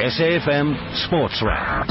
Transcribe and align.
SAFM 0.00 1.06
Sports 1.06 1.42
Wrap. 1.44 1.86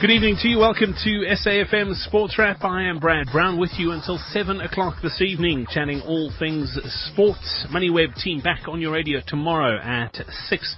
Good 0.00 0.08
evening 0.08 0.36
to 0.40 0.48
you. 0.48 0.60
Welcome 0.60 0.94
to 1.04 1.26
SAFM 1.28 1.94
Sports 2.06 2.38
Wrap. 2.38 2.64
I 2.64 2.84
am 2.84 2.98
Brad 2.98 3.26
Brown 3.30 3.60
with 3.60 3.72
you 3.76 3.92
until 3.92 4.16
7 4.30 4.62
o'clock 4.62 4.96
this 5.02 5.20
evening, 5.20 5.66
chatting 5.68 6.00
all 6.00 6.32
things 6.38 6.74
sports. 7.10 7.66
MoneyWeb 7.70 8.14
team 8.14 8.40
back 8.40 8.66
on 8.66 8.80
your 8.80 8.92
radio 8.92 9.20
tomorrow 9.26 9.78
at 9.78 10.16
6 10.48 10.76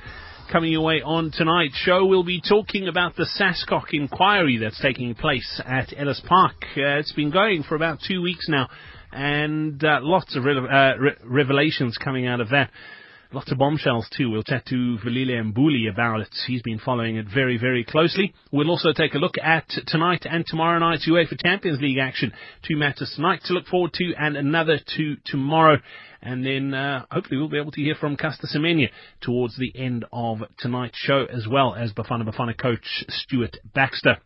coming 0.50 0.72
your 0.72 0.82
way 0.82 1.00
on 1.00 1.30
tonight's 1.30 1.76
show. 1.76 2.04
We'll 2.04 2.24
be 2.24 2.40
talking 2.40 2.88
about 2.88 3.14
the 3.14 3.28
SASCOC 3.40 3.92
inquiry 3.92 4.58
that's 4.58 4.80
taking 4.82 5.14
place 5.14 5.62
at 5.64 5.94
Ellis 5.96 6.20
Park. 6.26 6.56
Uh, 6.76 6.98
it's 6.98 7.12
been 7.12 7.30
going 7.30 7.62
for 7.62 7.76
about 7.76 8.00
two 8.06 8.20
weeks 8.20 8.46
now, 8.48 8.68
and 9.12 9.82
uh, 9.84 10.00
lots 10.02 10.34
of 10.36 10.44
re- 10.44 10.58
uh, 10.58 10.96
re- 10.96 11.16
revelations 11.24 11.96
coming 11.96 12.26
out 12.26 12.40
of 12.40 12.48
that. 12.50 12.70
Lots 13.34 13.50
of 13.50 13.58
bombshells 13.58 14.08
too. 14.16 14.30
We'll 14.30 14.44
chat 14.44 14.64
to 14.66 14.96
Velile 15.04 15.52
Mbuli 15.52 15.90
about 15.90 16.20
it. 16.20 16.28
He's 16.46 16.62
been 16.62 16.78
following 16.78 17.16
it 17.16 17.26
very, 17.26 17.58
very 17.58 17.82
closely. 17.82 18.32
We'll 18.52 18.70
also 18.70 18.92
take 18.92 19.14
a 19.14 19.18
look 19.18 19.34
at 19.42 19.68
tonight 19.88 20.24
and 20.24 20.46
tomorrow 20.46 20.78
night's 20.78 21.08
UEFA 21.08 21.42
Champions 21.42 21.80
League 21.80 21.98
action. 21.98 22.32
Two 22.62 22.76
matches 22.76 23.12
tonight 23.16 23.40
to 23.46 23.52
look 23.52 23.66
forward 23.66 23.92
to 23.94 24.14
and 24.16 24.36
another 24.36 24.78
two 24.96 25.16
tomorrow. 25.24 25.78
And 26.22 26.46
then 26.46 26.74
uh, 26.74 27.06
hopefully 27.10 27.38
we'll 27.38 27.48
be 27.48 27.58
able 27.58 27.72
to 27.72 27.82
hear 27.82 27.96
from 27.96 28.16
Caster 28.16 28.46
Semenya 28.46 28.90
towards 29.20 29.58
the 29.58 29.72
end 29.74 30.04
of 30.12 30.38
tonight's 30.60 30.98
show 30.98 31.26
as 31.28 31.48
well 31.48 31.74
as 31.74 31.92
Bafana 31.92 32.22
Bafana 32.22 32.56
coach 32.56 33.04
Stuart 33.08 33.56
Baxter. 33.74 34.18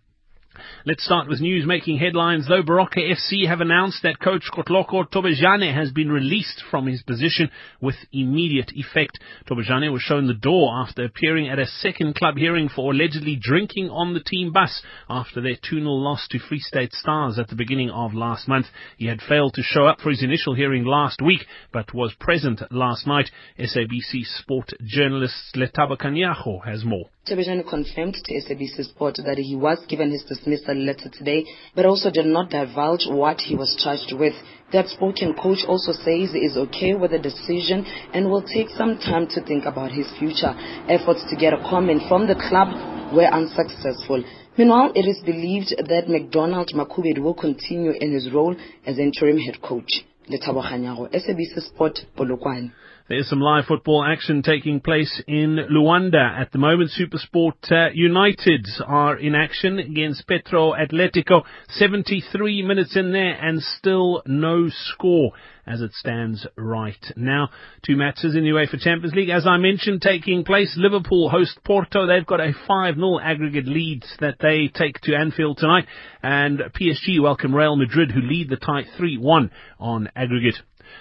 Let's 0.85 1.05
start 1.05 1.29
with 1.29 1.41
news 1.41 1.67
making 1.67 1.99
headlines. 1.99 2.47
Though 2.49 2.63
Baroka 2.63 2.99
FC 2.99 3.47
have 3.47 3.61
announced 3.61 4.03
that 4.03 4.21
coach 4.21 4.45
Kgoloko 4.53 5.11
Thobejane 5.11 5.75
has 5.75 5.91
been 5.91 6.11
released 6.11 6.63
from 6.71 6.87
his 6.87 7.03
position 7.03 7.51
with 7.81 7.97
immediate 8.13 8.73
effect. 8.75 9.19
Thobejane 9.49 9.93
was 9.93 10.03
shown 10.03 10.27
the 10.27 10.35
door 10.35 10.73
after 10.83 11.05
appearing 11.05 11.49
at 11.49 11.59
a 11.59 11.67
second 11.67 12.15
club 12.15 12.37
hearing 12.37 12.69
for 12.69 12.93
allegedly 12.93 13.39
drinking 13.41 13.91
on 13.91 14.15
the 14.15 14.21
team 14.21 14.53
bus 14.53 14.83
after 15.09 15.41
their 15.41 15.57
2-0 15.57 15.85
loss 15.85 16.27
to 16.29 16.39
Free 16.39 16.61
State 16.61 16.93
Stars 16.93 17.39
at 17.39 17.49
the 17.49 17.57
beginning 17.57 17.91
of 17.91 18.15
last 18.15 18.49
month. 18.49 18.67
He 18.97 19.07
had 19.07 19.21
failed 19.21 19.55
to 19.55 19.63
show 19.63 19.87
up 19.87 20.01
for 20.01 20.11
his 20.11 20.23
initial 20.23 20.55
hearing 20.55 20.85
last 20.85 21.23
week, 21.23 21.45
but 21.73 21.95
was 21.95 22.15
present 22.19 22.63
last 22.71 23.07
night. 23.07 23.31
SABC 23.59 24.25
sport 24.25 24.71
journalist 24.85 25.55
Letaba 25.55 25.97
Kanyaho 25.97 26.65
has 26.65 26.85
more. 26.85 27.11
Thobejane 27.29 27.69
confirmed 27.69 28.15
to 28.15 28.33
SABC 28.33 28.85
Sport 28.85 29.17
that 29.25 29.37
he 29.37 29.55
was 29.55 29.79
given 29.87 30.11
his 30.11 30.23
dismissal 30.23 30.75
letter 30.75 31.11
today, 31.11 31.45
but 31.75 31.85
also 31.85 32.11
did 32.11 32.25
not 32.25 32.49
divulge 32.49 33.07
what 33.07 33.41
he 33.41 33.55
was 33.55 33.77
charged 33.77 34.15
with. 34.19 34.33
The 34.73 34.79
outspoken 34.79 35.35
coach 35.35 35.65
also 35.69 35.93
says 35.93 36.33
he 36.33 36.41
is 36.41 36.57
okay 36.57 36.95
with 36.95 37.11
the 37.11 37.19
decision 37.19 37.85
and 38.15 38.31
will 38.31 38.43
take 38.43 38.71
some 38.71 38.97
time 38.97 39.27
to 39.29 39.43
think 39.45 39.67
about 39.67 39.93
his 39.93 40.07
future. 40.19 40.55
Efforts 40.89 41.25
to 41.29 41.37
get 41.37 41.53
a 41.53 41.61
comment 41.69 42.03
from 42.09 42.27
the 42.27 42.35
club 42.35 42.73
were 43.13 43.29
unsuccessful. 43.29 44.25
Meanwhile, 44.57 44.93
it 44.95 45.07
is 45.07 45.21
believed 45.21 45.75
that 45.77 46.09
McDonald 46.09 46.71
Makhubedu 46.75 47.21
will 47.21 47.35
continue 47.35 47.93
in 47.93 48.13
his 48.13 48.33
role 48.33 48.57
as 48.87 48.99
interim 48.99 49.37
head 49.37 49.61
coach. 49.61 50.05
Letabo 50.31 50.65
Khanyago, 50.65 51.13
SABC 51.13 51.61
Sport, 51.69 52.01
Polokwane. 52.17 52.73
There's 53.09 53.31
some 53.31 53.41
live 53.41 53.65
football 53.65 54.05
action 54.05 54.43
taking 54.43 54.81
place 54.81 55.23
in 55.27 55.57
Luanda 55.73 56.39
at 56.39 56.53
the 56.53 56.59
moment. 56.59 56.91
Supersport 56.91 57.73
uh, 57.73 57.89
United 57.95 58.69
are 58.87 59.17
in 59.17 59.35
action 59.35 59.79
against 59.79 60.29
Petro 60.29 60.75
Atletico. 60.75 61.43
73 61.71 62.61
minutes 62.61 62.99
in 62.99 63.13
there 63.13 63.33
and 63.33 63.63
still 63.63 64.23
no 64.27 64.69
score 64.69 65.33
as 65.67 65.81
it 65.81 65.95
stands 65.95 66.47
right 66.59 67.03
now. 67.17 67.49
Two 67.83 67.97
matches 67.97 68.37
in 68.37 68.45
the 68.45 68.51
UEFA 68.51 68.79
Champions 68.79 69.15
League, 69.15 69.31
as 69.31 69.47
I 69.47 69.57
mentioned, 69.57 70.03
taking 70.03 70.45
place. 70.45 70.75
Liverpool 70.77 71.31
host 71.31 71.59
Porto. 71.65 72.07
They've 72.07 72.27
got 72.27 72.41
a 72.41 72.53
5-0 72.69 73.23
aggregate 73.23 73.67
lead 73.67 74.05
that 74.21 74.37
they 74.39 74.69
take 74.69 75.01
to 75.05 75.15
Anfield 75.15 75.57
tonight. 75.57 75.87
And 76.23 76.59
PSG 76.79 77.23
welcome 77.23 77.55
Real 77.55 77.77
Madrid, 77.77 78.11
who 78.11 78.21
lead 78.21 78.51
the 78.51 78.57
tie 78.57 78.85
3-1 79.01 79.49
on 79.79 80.11
aggregate. 80.15 80.57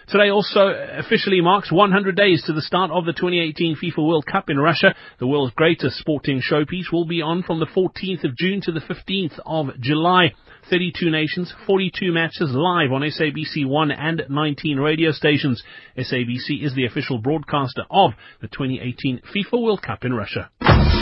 Today 0.07 0.29
also 0.29 0.67
officially 0.69 1.41
marks 1.41 1.71
100 1.71 2.15
days 2.15 2.43
to 2.45 2.53
the 2.53 2.61
start 2.61 2.91
of 2.91 3.05
the 3.05 3.13
2018 3.13 3.75
FIFA 3.75 4.07
World 4.07 4.25
Cup 4.25 4.49
in 4.49 4.57
Russia. 4.57 4.95
The 5.19 5.27
world's 5.27 5.53
greatest 5.53 5.97
sporting 5.97 6.41
showpiece 6.41 6.91
will 6.91 7.05
be 7.05 7.21
on 7.21 7.43
from 7.43 7.59
the 7.59 7.65
14th 7.65 8.23
of 8.23 8.37
June 8.37 8.61
to 8.61 8.71
the 8.71 8.79
15th 8.79 9.39
of 9.45 9.79
July. 9.81 10.33
32 10.69 11.09
nations, 11.09 11.53
42 11.65 12.11
matches 12.11 12.51
live 12.51 12.91
on 12.91 13.01
SABC 13.01 13.65
1 13.65 13.91
and 13.91 14.23
19 14.29 14.77
radio 14.77 15.11
stations. 15.11 15.63
SABC 15.97 16.63
is 16.63 16.73
the 16.75 16.85
official 16.85 17.19
broadcaster 17.19 17.83
of 17.89 18.11
the 18.41 18.47
2018 18.47 19.21
FIFA 19.33 19.61
World 19.61 19.81
Cup 19.81 20.03
in 20.03 20.13
Russia. 20.13 20.49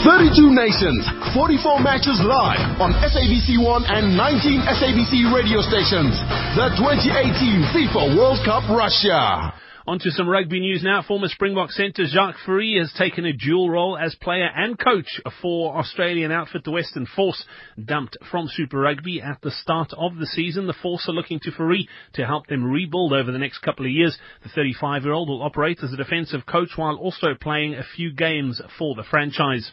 32 0.04 0.52
nations, 0.52 1.08
44 1.32 1.80
matches 1.80 2.20
live 2.20 2.80
on 2.80 2.92
SABC 3.00 3.56
1 3.56 3.84
and 3.86 4.16
19 4.16 4.60
SABC 4.66 5.32
radio 5.32 5.62
stations. 5.62 6.12
The 6.58 6.74
2018 6.76 7.72
FIFA 7.72 8.16
World 8.18 8.40
Cup 8.44 8.68
Russia. 8.68 9.54
On 9.88 10.00
to 10.00 10.10
some 10.10 10.28
rugby 10.28 10.58
news 10.58 10.82
now. 10.82 11.00
Former 11.02 11.28
Springbok 11.28 11.70
centre 11.70 12.06
Jacques 12.06 12.40
Fourie 12.44 12.76
has 12.80 12.92
taken 12.98 13.24
a 13.24 13.32
dual 13.32 13.70
role 13.70 13.96
as 13.96 14.16
player 14.16 14.50
and 14.52 14.76
coach 14.76 15.20
for 15.40 15.76
Australian 15.78 16.32
outfit 16.32 16.64
the 16.64 16.72
Western 16.72 17.06
Force, 17.06 17.44
dumped 17.82 18.16
from 18.28 18.48
Super 18.48 18.80
Rugby 18.80 19.22
at 19.22 19.40
the 19.42 19.52
start 19.52 19.92
of 19.96 20.16
the 20.16 20.26
season. 20.26 20.66
The 20.66 20.74
Force 20.82 21.08
are 21.08 21.12
looking 21.14 21.38
to 21.44 21.52
Fourie 21.52 21.88
to 22.14 22.26
help 22.26 22.48
them 22.48 22.64
rebuild 22.64 23.12
over 23.12 23.30
the 23.30 23.38
next 23.38 23.60
couple 23.60 23.86
of 23.86 23.92
years. 23.92 24.18
The 24.42 24.60
35-year-old 24.60 25.28
will 25.28 25.42
operate 25.42 25.78
as 25.84 25.92
a 25.92 25.96
defensive 25.96 26.44
coach 26.46 26.70
while 26.74 26.96
also 26.96 27.28
playing 27.40 27.74
a 27.74 27.84
few 27.94 28.12
games 28.12 28.60
for 28.76 28.96
the 28.96 29.04
franchise. 29.04 29.70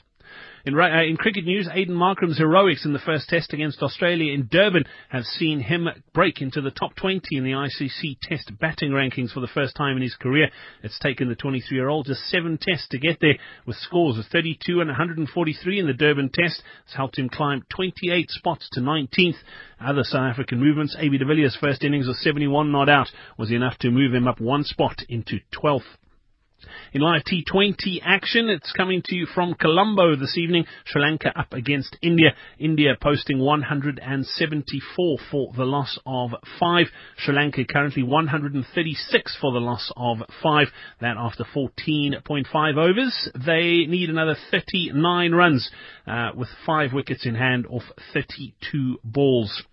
In, 0.65 0.79
uh, 0.79 1.01
in 1.03 1.17
cricket 1.17 1.43
news, 1.43 1.67
Aiden 1.67 1.89
Markram's 1.89 2.37
heroics 2.37 2.85
in 2.85 2.93
the 2.93 2.99
first 2.99 3.27
test 3.27 3.51
against 3.51 3.83
Australia 3.83 4.31
in 4.31 4.47
Durban 4.49 4.85
have 5.09 5.25
seen 5.25 5.59
him 5.59 5.89
break 6.13 6.41
into 6.41 6.61
the 6.61 6.71
top 6.71 6.95
20 6.95 7.35
in 7.35 7.43
the 7.43 7.51
ICC 7.51 8.17
test 8.21 8.49
batting 8.61 8.91
rankings 8.91 9.31
for 9.33 9.41
the 9.41 9.47
first 9.47 9.75
time 9.75 9.97
in 9.97 10.03
his 10.03 10.15
career. 10.15 10.49
It's 10.81 10.97
taken 10.99 11.27
the 11.27 11.35
23-year-old 11.35 12.05
just 12.05 12.21
seven 12.29 12.57
tests 12.57 12.87
to 12.91 12.97
get 12.97 13.19
there, 13.19 13.35
with 13.65 13.75
scores 13.75 14.17
of 14.17 14.25
32 14.27 14.79
and 14.79 14.87
143 14.87 15.79
in 15.79 15.87
the 15.87 15.93
Durban 15.93 16.29
test. 16.33 16.63
It's 16.85 16.95
helped 16.95 17.19
him 17.19 17.27
climb 17.27 17.65
28 17.69 18.29
spots 18.29 18.69
to 18.71 18.79
19th. 18.79 19.35
Other 19.81 20.03
South 20.03 20.31
African 20.31 20.61
movements, 20.61 20.95
AB 20.97 21.17
de 21.17 21.25
Villiers' 21.25 21.57
first 21.59 21.83
innings 21.83 22.07
of 22.07 22.15
71 22.15 22.71
not 22.71 22.87
out 22.87 23.09
was 23.37 23.51
enough 23.51 23.77
to 23.79 23.91
move 23.91 24.13
him 24.13 24.29
up 24.29 24.39
one 24.39 24.63
spot 24.63 25.03
into 25.09 25.39
12th. 25.61 25.81
In 26.93 27.01
live 27.01 27.23
T20 27.23 28.01
action, 28.03 28.49
it's 28.49 28.71
coming 28.71 29.01
to 29.05 29.15
you 29.15 29.25
from 29.25 29.55
Colombo 29.55 30.15
this 30.15 30.37
evening. 30.37 30.65
Sri 30.85 31.01
Lanka 31.01 31.37
up 31.37 31.53
against 31.53 31.97
India. 32.01 32.35
India 32.59 32.95
posting 33.01 33.39
174 33.39 35.17
for 35.31 35.53
the 35.55 35.65
loss 35.65 35.97
of 36.05 36.31
5. 36.59 36.85
Sri 37.17 37.33
Lanka 37.35 37.65
currently 37.65 38.03
136 38.03 39.37
for 39.41 39.51
the 39.51 39.59
loss 39.59 39.91
of 39.97 40.17
5. 40.41 40.67
That 41.01 41.17
after 41.17 41.43
14.5 41.43 42.77
overs. 42.77 43.29
They 43.45 43.85
need 43.87 44.09
another 44.09 44.35
39 44.51 45.31
runs 45.31 45.69
uh, 46.07 46.31
with 46.35 46.49
5 46.65 46.93
wickets 46.93 47.25
in 47.25 47.35
hand 47.35 47.65
off 47.67 47.83
32 48.13 48.99
balls. 49.03 49.63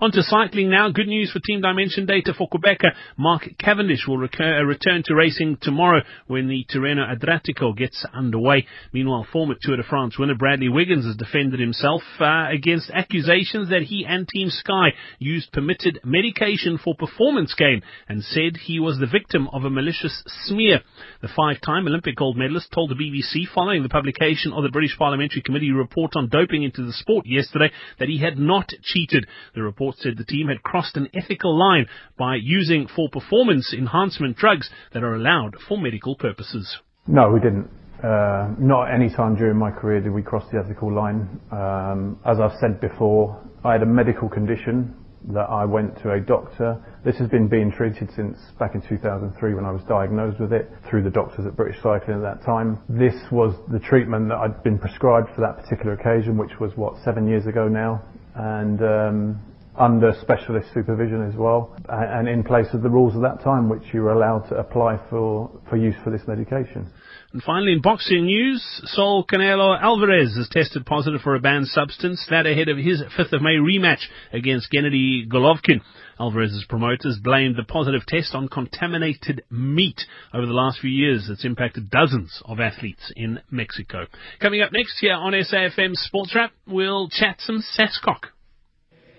On 0.00 0.10
to 0.12 0.22
cycling 0.22 0.70
now. 0.70 0.90
Good 0.90 1.08
news 1.08 1.30
for 1.30 1.40
Team 1.40 1.60
Dimension 1.60 2.06
data 2.06 2.34
for 2.36 2.48
Qhubeka. 2.48 2.92
Mark 3.16 3.48
Cavendish 3.58 4.06
will 4.06 4.18
recur, 4.18 4.60
uh, 4.60 4.62
return 4.62 5.02
to 5.06 5.14
racing 5.14 5.58
tomorrow 5.60 6.02
when 6.26 6.48
the 6.48 6.64
Tirreno 6.72 7.04
Adriatico 7.08 7.76
gets 7.76 8.04
underway. 8.12 8.66
Meanwhile, 8.92 9.26
former 9.32 9.54
Tour 9.60 9.76
de 9.76 9.82
France 9.82 10.18
winner 10.18 10.34
Bradley 10.34 10.68
Wiggins 10.68 11.04
has 11.04 11.16
defended 11.16 11.60
himself 11.60 12.02
uh, 12.20 12.46
against 12.50 12.90
accusations 12.90 13.70
that 13.70 13.82
he 13.82 14.04
and 14.08 14.28
Team 14.28 14.48
Sky 14.50 14.92
used 15.18 15.52
permitted 15.52 16.00
medication 16.04 16.78
for 16.82 16.94
performance 16.94 17.54
gain 17.54 17.82
and 18.08 18.22
said 18.22 18.56
he 18.56 18.80
was 18.80 18.98
the 18.98 19.06
victim 19.06 19.48
of 19.52 19.64
a 19.64 19.70
malicious 19.70 20.22
smear. 20.46 20.80
The 21.22 21.28
five-time 21.34 21.86
Olympic 21.86 22.16
gold 22.16 22.36
medalist 22.36 22.70
told 22.72 22.90
the 22.90 22.94
BBC 22.94 23.46
following 23.54 23.82
the 23.82 23.88
publication 23.88 24.52
of 24.52 24.62
the 24.62 24.70
British 24.70 24.96
Parliamentary 24.96 25.42
Committee 25.42 25.72
report 25.72 26.12
on 26.16 26.28
doping 26.28 26.62
into 26.62 26.84
the 26.84 26.92
sport 26.92 27.26
yesterday 27.26 27.70
that 27.98 28.08
he 28.08 28.18
had 28.18 28.38
not 28.38 28.68
cheated. 28.82 29.26
The 29.54 29.62
report 29.64 29.96
said 29.98 30.16
the 30.16 30.24
team 30.24 30.48
had 30.48 30.62
crossed 30.62 30.96
an 30.96 31.08
ethical 31.14 31.58
line 31.58 31.86
by 32.18 32.36
using 32.36 32.86
for 32.86 33.08
performance 33.08 33.74
enhancement 33.76 34.36
drugs 34.36 34.70
that 34.92 35.02
are 35.02 35.14
allowed 35.14 35.56
for 35.68 35.78
medical 35.78 36.14
purposes. 36.16 36.78
No, 37.06 37.30
we 37.30 37.40
didn't. 37.40 37.68
Uh, 38.02 38.54
not 38.58 38.92
any 38.92 39.08
time 39.08 39.34
during 39.34 39.56
my 39.56 39.70
career 39.70 40.00
did 40.00 40.12
we 40.12 40.22
cross 40.22 40.44
the 40.52 40.58
ethical 40.58 40.92
line. 40.92 41.40
Um, 41.50 42.18
as 42.26 42.38
I've 42.38 42.58
said 42.60 42.80
before, 42.80 43.40
I 43.64 43.72
had 43.72 43.82
a 43.82 43.86
medical 43.86 44.28
condition 44.28 44.94
that 45.32 45.48
I 45.48 45.64
went 45.64 45.96
to 46.02 46.12
a 46.12 46.20
doctor. 46.20 46.76
This 47.04 47.16
has 47.16 47.28
been 47.28 47.48
being 47.48 47.72
treated 47.72 48.10
since 48.14 48.36
back 48.58 48.74
in 48.74 48.82
2003 48.82 49.54
when 49.54 49.64
I 49.64 49.70
was 49.70 49.82
diagnosed 49.88 50.38
with 50.38 50.52
it 50.52 50.70
through 50.88 51.02
the 51.04 51.10
doctors 51.10 51.46
at 51.46 51.56
British 51.56 51.80
Cycling 51.82 52.18
at 52.18 52.22
that 52.22 52.44
time. 52.44 52.78
This 52.88 53.14
was 53.32 53.54
the 53.72 53.78
treatment 53.78 54.28
that 54.28 54.36
I'd 54.36 54.62
been 54.62 54.78
prescribed 54.78 55.28
for 55.34 55.40
that 55.40 55.62
particular 55.62 55.94
occasion, 55.94 56.36
which 56.36 56.60
was 56.60 56.72
what 56.76 57.02
seven 57.04 57.26
years 57.26 57.46
ago 57.46 57.68
now. 57.68 58.02
And 58.34 58.82
um, 58.82 59.40
under 59.76 60.12
specialist 60.20 60.68
supervision 60.72 61.26
as 61.26 61.34
well, 61.34 61.76
and 61.88 62.28
in 62.28 62.44
place 62.44 62.68
of 62.72 62.82
the 62.82 62.90
rules 62.90 63.14
of 63.14 63.22
that 63.22 63.42
time, 63.42 63.68
which 63.68 63.82
you 63.92 64.02
were 64.02 64.12
allowed 64.12 64.48
to 64.48 64.54
apply 64.56 64.98
for, 65.10 65.50
for 65.68 65.76
use 65.76 65.96
for 66.04 66.10
this 66.10 66.22
medication. 66.26 66.90
And 67.32 67.42
finally, 67.42 67.72
in 67.72 67.80
boxing 67.80 68.26
news, 68.26 68.62
Saul 68.84 69.26
Canelo 69.26 69.76
Alvarez 69.80 70.36
has 70.36 70.48
tested 70.48 70.86
positive 70.86 71.20
for 71.20 71.34
a 71.34 71.40
banned 71.40 71.66
substance, 71.66 72.24
that 72.30 72.46
ahead 72.46 72.68
of 72.68 72.78
his 72.78 73.02
5th 73.18 73.32
of 73.32 73.42
May 73.42 73.56
rematch 73.56 74.02
against 74.32 74.70
Gennady 74.70 75.28
Golovkin. 75.28 75.80
Alvarez's 76.20 76.64
promoters 76.68 77.18
blamed 77.20 77.56
the 77.56 77.64
positive 77.64 78.06
test 78.06 78.36
on 78.36 78.46
contaminated 78.46 79.42
meat 79.50 80.02
over 80.32 80.46
the 80.46 80.52
last 80.52 80.78
few 80.78 80.90
years 80.90 81.26
that's 81.28 81.44
impacted 81.44 81.90
dozens 81.90 82.40
of 82.44 82.60
athletes 82.60 83.12
in 83.16 83.40
Mexico. 83.50 84.06
Coming 84.40 84.62
up 84.62 84.70
next 84.72 85.00
here 85.00 85.14
on 85.14 85.32
SAFM 85.32 85.94
Sports 85.94 86.36
Wrap, 86.36 86.52
we'll 86.68 87.08
chat 87.08 87.40
some 87.40 87.64
SASCOC. 87.76 88.33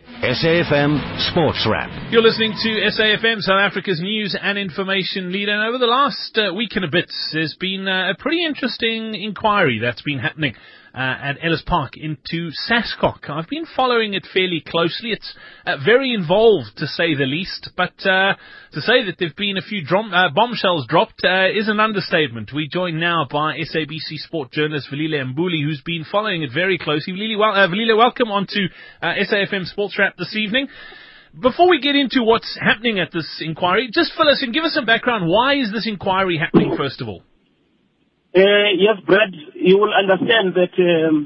SAFM 0.06 1.32
Sports 1.32 1.68
Wrap. 1.70 1.90
You're 2.12 2.22
listening 2.22 2.54
to 2.62 2.70
SAFM, 2.70 3.42
South 3.42 3.60
Africa's 3.60 4.00
news 4.00 4.38
and 4.40 4.58
information 4.58 5.32
leader. 5.32 5.52
And 5.52 5.68
over 5.68 5.78
the 5.78 5.88
last 5.88 6.38
uh, 6.38 6.54
week 6.54 6.76
and 6.76 6.86
a 6.86 6.88
bit, 6.88 7.12
there's 7.34 7.56
been 7.60 7.88
uh, 7.88 8.12
a 8.12 8.16
pretty 8.18 8.46
interesting 8.46 9.16
inquiry 9.16 9.80
that's 9.82 10.04
been 10.04 10.20
happening 10.20 10.54
at 10.96 11.38
Ellis 11.44 11.64
Park 11.66 11.94
into 11.98 12.52
SASCOC. 12.70 13.30
I've 13.30 13.50
been 13.50 13.66
following 13.76 14.14
it 14.14 14.26
fairly 14.34 14.64
closely. 14.66 15.12
It's 15.12 15.36
uh, 15.66 15.78
very 15.84 16.14
involved, 16.14 16.78
to 16.78 16.88
say 16.88 17.16
the 17.16 17.26
least. 17.26 17.70
But 17.76 17.94
uh, 18.06 18.36
to 18.72 18.82
say 18.82 19.06
that 19.06 19.16
there've 19.20 19.36
been 19.36 19.58
a 19.58 19.62
few 19.62 19.84
uh, 19.86 20.30
bombshells 20.34 20.88
dropped 20.88 21.22
uh, 21.24 21.50
is 21.54 21.68
an 21.68 21.80
understatement. 21.80 22.52
We 22.54 22.70
joined 22.72 23.00
now 23.00 23.28
by 23.30 23.58
SABC 23.58 24.18
sport 24.18 24.52
journalist 24.52 24.88
Velile 24.92 25.34
Mbuli, 25.34 25.64
who's 25.64 25.82
been 25.86 26.06
following 26.10 26.44
it 26.44 26.52
very 26.54 26.78
closely. 26.78 27.14
Velile, 27.14 27.38
well, 27.38 27.52
uh, 27.52 27.68
Velile 27.68 27.98
welcome 27.98 28.30
onto 28.32 28.68
SAFM 29.04 29.66
Sports 29.66 29.98
Wrap 30.00 30.16
this 30.18 30.36
evening. 30.36 30.68
Before 31.38 31.70
we 31.70 31.82
get 31.82 31.96
into 31.98 32.24
what's 32.24 32.58
happening 32.62 33.00
at 33.00 33.12
this 33.12 33.42
inquiry, 33.42 33.90
just 33.94 34.14
fill 34.16 34.30
us 34.30 34.42
in, 34.42 34.54
give 34.54 34.64
us 34.64 34.74
some 34.74 34.86
background. 34.86 35.28
Why 35.28 35.56
is 35.56 35.70
this 35.74 35.86
inquiry 35.86 36.38
happening, 36.38 36.76
first 36.78 37.02
of 37.02 37.10
all? 37.10 37.24
Uh, 38.36 38.68
yes, 38.76 39.00
Brad, 39.08 39.32
you 39.54 39.78
will 39.78 39.94
understand 39.94 40.56
that 40.56 40.76
um, 40.76 41.26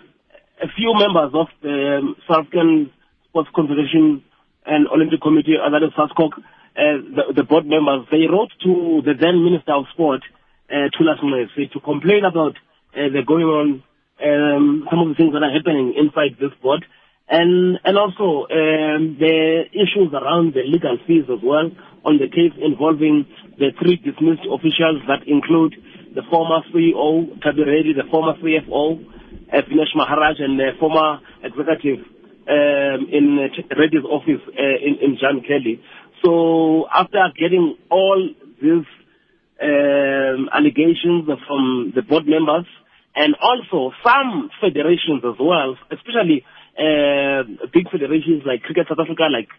a 0.62 0.68
few 0.78 0.94
members 0.94 1.34
of 1.34 1.48
the 1.64 1.98
um, 1.98 2.16
South 2.30 2.46
African 2.46 2.92
Sports 3.30 3.50
Confederation 3.56 4.24
and 4.68 4.88
Olympic 4.88 5.20
Committee, 5.20 5.58
other 5.58 5.80
than 5.80 5.90
SASCOC, 5.98 6.38
uh, 6.38 6.44
the, 6.78 7.34
the, 7.38 7.44
board 7.44 7.66
members, 7.66 8.06
they 8.12 8.28
wrote 8.30 8.52
to 8.62 9.02
the 9.04 9.16
then 9.20 9.44
Minister 9.44 9.74
of 9.74 9.86
Sport, 9.92 10.22
uh, 10.70 10.94
Thulas 10.94 11.18
Nxesi, 11.18 11.72
to 11.72 11.80
complain 11.80 12.26
about 12.26 12.58
uh, 12.94 13.10
the 13.10 13.24
going 13.26 13.46
on, 13.46 13.84
um, 14.22 14.86
some 14.92 15.00
of 15.00 15.10
the 15.10 15.16
things 15.16 15.34
that 15.34 15.42
are 15.42 15.50
happening 15.52 15.96
inside 15.98 16.38
this 16.40 16.54
board, 16.62 16.86
and 17.28 17.80
and 17.86 17.98
also 17.98 18.46
um, 18.54 19.18
the 19.18 19.66
issues 19.74 20.14
around 20.14 20.54
the 20.54 20.62
legal 20.62 21.00
fees 21.08 21.26
as 21.26 21.42
well 21.42 21.72
on 22.06 22.18
the 22.18 22.28
case 22.28 22.54
involving 22.62 23.26
the 23.58 23.72
three 23.82 23.98
dismissed 23.98 24.48
officials 24.48 25.04
that 25.08 25.28
include 25.28 25.76
the 26.16 26.22
former 26.32 26.62
CEO, 26.74 27.30
Tubby 27.42 27.64
Reddy, 27.64 27.94
the 27.94 28.08
former 28.10 28.34
CFO, 28.42 28.98
uh, 29.54 29.62
Maharaj, 29.96 30.40
and 30.40 30.60
the 30.60 30.72
former 30.80 31.20
executive 31.44 32.06
um, 32.50 33.08
in 33.12 33.38
Reddy's 33.78 34.06
office 34.06 34.42
uh, 34.48 34.78
in, 34.82 34.98
in 35.02 35.18
John 35.22 35.42
Kelly. 35.46 35.82
So 36.24 36.88
after 36.94 37.22
getting 37.38 37.78
all 37.90 38.30
these 38.62 38.86
um, 39.62 40.50
allegations 40.52 41.30
from 41.48 41.94
the 41.96 42.02
board 42.02 42.26
members 42.28 42.66
and 43.16 43.36
also 43.42 43.94
some 44.04 44.50
federations 44.62 45.24
as 45.24 45.38
well, 45.40 45.78
especially 45.92 46.44
uh, 46.80 47.44
big 47.74 47.90
federations 47.92 48.44
like 48.46 48.64
Cricket 48.64 48.88
South 48.88 49.00
Africa, 49.00 49.28
like 49.32 49.50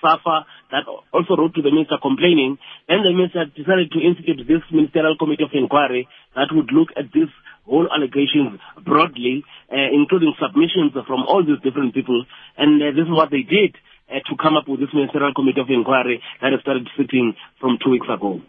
SAFA, 0.00 0.44
that 0.72 0.84
also 1.12 1.36
wrote 1.36 1.54
to 1.54 1.62
the 1.62 1.70
minister 1.70 1.96
complaining, 2.00 2.58
and 2.88 3.04
the 3.04 3.12
minister 3.12 3.44
decided 3.52 3.92
to 3.92 4.00
institute 4.00 4.42
this 4.48 4.64
ministerial 4.72 5.16
committee 5.16 5.44
of 5.44 5.54
inquiry 5.54 6.08
that 6.34 6.48
would 6.52 6.72
look 6.72 6.88
at 6.96 7.12
these 7.12 7.30
whole 7.64 7.86
allegations 7.92 8.58
broadly, 8.84 9.44
uh, 9.70 9.88
including 9.92 10.34
submissions 10.40 10.92
from 11.06 11.22
all 11.26 11.44
these 11.44 11.60
different 11.62 11.94
people, 11.94 12.24
and 12.56 12.82
uh, 12.82 12.90
this 12.96 13.06
is 13.06 13.14
what 13.14 13.30
they 13.30 13.42
did 13.42 13.76
uh, 14.10 14.18
to 14.26 14.34
come 14.40 14.56
up 14.56 14.66
with 14.66 14.80
this 14.80 14.92
ministerial 14.94 15.34
committee 15.34 15.60
of 15.60 15.70
inquiry 15.70 16.22
that 16.40 16.50
started 16.60 16.88
sitting 16.96 17.34
from 17.60 17.78
two 17.82 17.90
weeks 17.90 18.08
ago. 18.10 18.40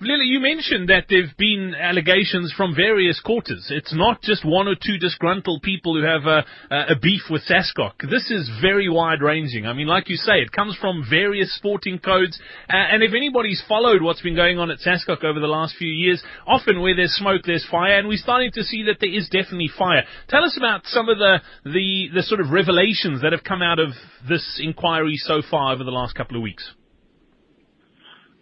Lily, 0.00 0.26
you 0.26 0.38
mentioned 0.38 0.90
that 0.90 1.06
there 1.10 1.26
have 1.26 1.36
been 1.36 1.74
allegations 1.74 2.54
from 2.56 2.72
various 2.72 3.18
quarters. 3.18 3.66
It's 3.68 3.92
not 3.92 4.22
just 4.22 4.44
one 4.44 4.68
or 4.68 4.76
two 4.76 4.96
disgruntled 4.96 5.62
people 5.62 5.96
who 5.96 6.04
have 6.04 6.24
a, 6.24 6.44
a 6.70 6.94
beef 7.02 7.22
with 7.28 7.42
SASCOC. 7.42 8.08
This 8.08 8.30
is 8.30 8.48
very 8.62 8.88
wide 8.88 9.22
ranging. 9.22 9.66
I 9.66 9.72
mean, 9.72 9.88
like 9.88 10.08
you 10.08 10.14
say, 10.14 10.38
it 10.40 10.52
comes 10.52 10.76
from 10.80 11.04
various 11.10 11.52
sporting 11.56 11.98
codes. 11.98 12.38
Uh, 12.72 12.76
and 12.76 13.02
if 13.02 13.10
anybody's 13.12 13.60
followed 13.68 14.00
what's 14.00 14.22
been 14.22 14.36
going 14.36 14.60
on 14.60 14.70
at 14.70 14.78
SASCOC 14.78 15.24
over 15.24 15.40
the 15.40 15.48
last 15.48 15.74
few 15.76 15.90
years, 15.90 16.22
often 16.46 16.80
where 16.80 16.94
there's 16.94 17.14
smoke, 17.14 17.42
there's 17.44 17.66
fire. 17.68 17.98
And 17.98 18.06
we're 18.06 18.18
starting 18.18 18.52
to 18.52 18.62
see 18.62 18.84
that 18.84 18.98
there 19.00 19.12
is 19.12 19.28
definitely 19.28 19.70
fire. 19.76 20.04
Tell 20.28 20.44
us 20.44 20.56
about 20.56 20.82
some 20.84 21.08
of 21.08 21.18
the, 21.18 21.40
the, 21.64 22.10
the 22.14 22.22
sort 22.22 22.40
of 22.40 22.50
revelations 22.50 23.22
that 23.22 23.32
have 23.32 23.42
come 23.42 23.62
out 23.62 23.80
of 23.80 23.90
this 24.28 24.60
inquiry 24.62 25.16
so 25.16 25.42
far 25.50 25.74
over 25.74 25.82
the 25.82 25.90
last 25.90 26.14
couple 26.14 26.36
of 26.36 26.42
weeks. 26.42 26.70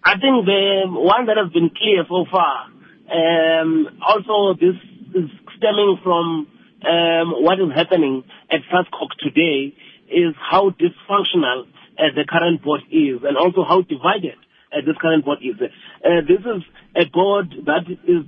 I 0.06 0.14
think 0.22 0.46
the 0.46 0.86
one 0.86 1.26
that 1.26 1.36
has 1.36 1.50
been 1.50 1.68
clear 1.74 2.06
so 2.06 2.26
far, 2.30 2.70
um, 3.10 3.98
also 3.98 4.54
this 4.54 4.78
is 5.18 5.26
stemming 5.58 5.98
from 6.04 6.46
um, 6.86 7.42
what 7.42 7.58
is 7.58 7.74
happening 7.74 8.22
at 8.48 8.60
SASCOC 8.70 9.10
today 9.18 9.74
is 10.06 10.32
how 10.38 10.70
dysfunctional 10.70 11.66
uh, 11.98 12.14
the 12.14 12.22
current 12.22 12.62
board 12.62 12.82
is 12.92 13.18
and 13.26 13.36
also 13.36 13.64
how 13.66 13.82
divided 13.82 14.38
uh, 14.70 14.78
this 14.86 14.94
current 15.02 15.24
board 15.24 15.38
is. 15.42 15.58
Uh, 15.58 16.22
this 16.22 16.38
is 16.38 16.62
a 16.94 17.10
board 17.10 17.50
that 17.66 17.90
is, 18.06 18.22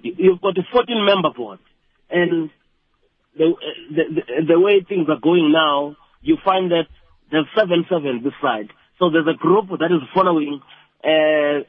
you've 0.00 0.40
got 0.40 0.56
a 0.56 0.62
14 0.72 1.04
member 1.04 1.36
board 1.36 1.58
and 2.08 2.48
the, 3.36 3.52
the, 3.90 4.02
the, 4.16 4.54
the 4.54 4.58
way 4.58 4.80
things 4.88 5.08
are 5.10 5.20
going 5.20 5.52
now, 5.52 5.94
you 6.22 6.38
find 6.42 6.70
that 6.70 6.88
there's 7.30 7.46
7-7 7.54 8.24
this 8.24 8.32
side. 8.40 8.70
So 8.98 9.10
there's 9.10 9.28
a 9.28 9.36
group 9.36 9.68
that 9.78 9.92
is 9.92 10.00
following 10.14 10.62
uh, 11.04 11.64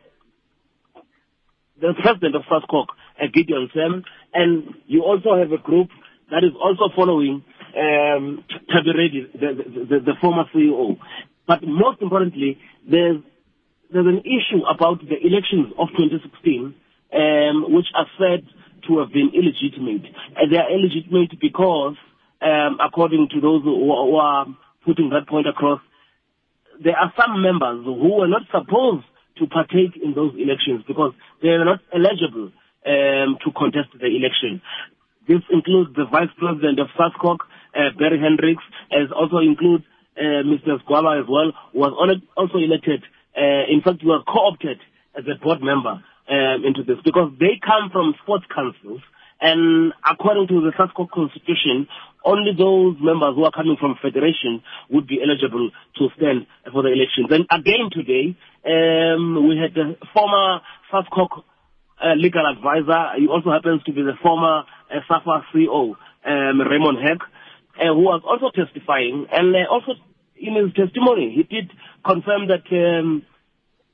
the 1.79 1.93
president 2.01 2.35
of 2.35 2.43
SASCOC, 2.43 2.85
uh, 3.21 3.25
Gideon 3.33 3.69
Sam, 3.73 4.03
and 4.33 4.75
you 4.87 5.03
also 5.03 5.37
have 5.37 5.51
a 5.51 5.61
group 5.61 5.89
that 6.31 6.43
is 6.43 6.51
also 6.61 6.93
following 6.95 7.43
um, 7.75 8.43
Reddy, 8.69 9.29
the, 9.33 9.85
the, 9.89 9.99
the, 9.99 10.13
former 10.21 10.43
CEO. 10.53 10.97
But 11.47 11.63
most 11.63 12.01
importantly, 12.01 12.59
there's 12.89 13.21
there's 13.91 14.05
an 14.05 14.19
issue 14.19 14.61
about 14.69 15.01
the 15.01 15.17
elections 15.17 15.73
of 15.79 15.89
2016, 15.97 16.75
um, 17.13 17.73
which 17.73 17.87
are 17.95 18.05
said 18.19 18.45
to 18.87 18.99
have 18.99 19.11
been 19.11 19.31
illegitimate. 19.33 20.05
And 20.37 20.51
they 20.51 20.57
are 20.57 20.69
illegitimate 20.71 21.39
because, 21.41 21.95
um, 22.41 22.77
according 22.79 23.29
to 23.33 23.41
those 23.41 23.63
who, 23.63 23.73
who 23.73 24.15
are 24.15 24.45
putting 24.85 25.09
that 25.09 25.27
point 25.27 25.47
across, 25.47 25.81
there 26.83 26.95
are 26.95 27.11
some 27.17 27.41
members 27.41 27.83
who 27.83 28.13
were 28.13 28.27
not 28.27 28.43
supposed 28.51 29.05
to 29.39 29.47
partake 29.47 29.95
in 30.01 30.13
those 30.13 30.33
elections 30.35 30.83
because 30.87 31.13
they 31.41 31.49
are 31.49 31.65
not 31.65 31.79
eligible 31.93 32.51
um, 32.85 33.37
to 33.43 33.51
contest 33.55 33.89
the 33.99 34.07
election. 34.07 34.61
This 35.27 35.41
includes 35.51 35.95
the 35.95 36.05
Vice 36.05 36.33
President 36.37 36.79
of 36.79 36.87
SASCOC, 36.97 37.37
uh, 37.75 37.93
Barry 37.97 38.19
Hendricks, 38.19 38.63
as 38.91 39.11
also 39.15 39.37
includes 39.37 39.83
uh, 40.17 40.43
Mr. 40.43 40.81
Squaba 40.83 41.21
as 41.21 41.27
well, 41.29 41.51
who 41.71 41.79
was 41.79 41.93
also 42.35 42.57
elected. 42.57 43.03
Uh, 43.37 43.69
in 43.69 43.81
fact, 43.83 44.03
was 44.03 44.23
co-opted 44.27 44.79
as 45.17 45.23
a 45.29 45.37
board 45.41 45.61
member 45.61 46.01
um, 46.29 46.65
into 46.65 46.83
this 46.83 46.97
because 47.05 47.31
they 47.39 47.59
come 47.61 47.89
from 47.91 48.15
sports 48.23 48.45
councils 48.53 49.01
and 49.41 49.93
according 50.03 50.47
to 50.47 50.61
the 50.61 50.71
SASCOC 50.77 51.09
constitution, 51.11 51.87
only 52.25 52.51
those 52.57 52.97
members 52.99 53.35
who 53.35 53.45
are 53.45 53.51
coming 53.51 53.77
from 53.79 53.95
federation 54.01 54.61
would 54.89 55.07
be 55.07 55.19
eligible 55.23 55.71
to 55.97 56.09
stand 56.17 56.47
for 56.71 56.83
the 56.83 56.91
elections. 56.91 57.31
And 57.31 57.47
again 57.47 57.87
today, 57.91 58.35
um, 58.67 59.47
we 59.47 59.55
had 59.55 59.73
the 59.73 59.95
former 60.13 60.59
SASCOC 60.91 61.43
uh, 62.01 62.15
legal 62.15 62.43
advisor. 62.45 63.19
He 63.19 63.27
also 63.27 63.51
happens 63.51 63.83
to 63.83 63.93
be 63.93 64.01
the 64.01 64.19
former 64.21 64.63
uh, 64.91 64.99
SAFA 65.07 65.45
CEO, 65.53 65.95
um, 66.25 66.61
Raymond 66.61 66.99
Hack, 66.99 67.19
uh, 67.79 67.93
who 67.93 68.03
was 68.03 68.21
also 68.27 68.51
testifying. 68.51 69.27
And 69.31 69.55
uh, 69.55 69.71
also 69.71 69.93
in 70.35 70.55
his 70.55 70.73
testimony, 70.73 71.31
he 71.35 71.43
did 71.43 71.71
confirm 72.05 72.47
that 72.47 72.67
um, 72.71 73.23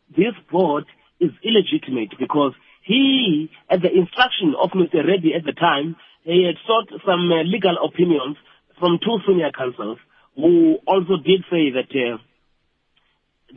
this 0.09 0.33
board 0.51 0.85
is 1.19 1.31
illegitimate 1.43 2.13
because 2.19 2.53
he, 2.85 3.49
at 3.69 3.81
the 3.81 3.89
instruction 3.89 4.53
of 4.61 4.69
Mr. 4.77 5.01
Reddy 5.01 5.33
at 5.33 5.43
the 5.43 5.57
time, 5.57 5.97
he 6.21 6.45
had 6.45 6.55
sought 6.69 6.85
some 7.01 7.31
uh, 7.33 7.41
legal 7.41 7.81
opinions 7.81 8.37
from 8.79 8.99
two 9.01 9.17
senior 9.25 9.49
counsels 9.51 9.97
who 10.35 10.77
also 10.85 11.17
did 11.17 11.41
say 11.49 11.73
that 11.73 11.89
uh, 11.89 12.21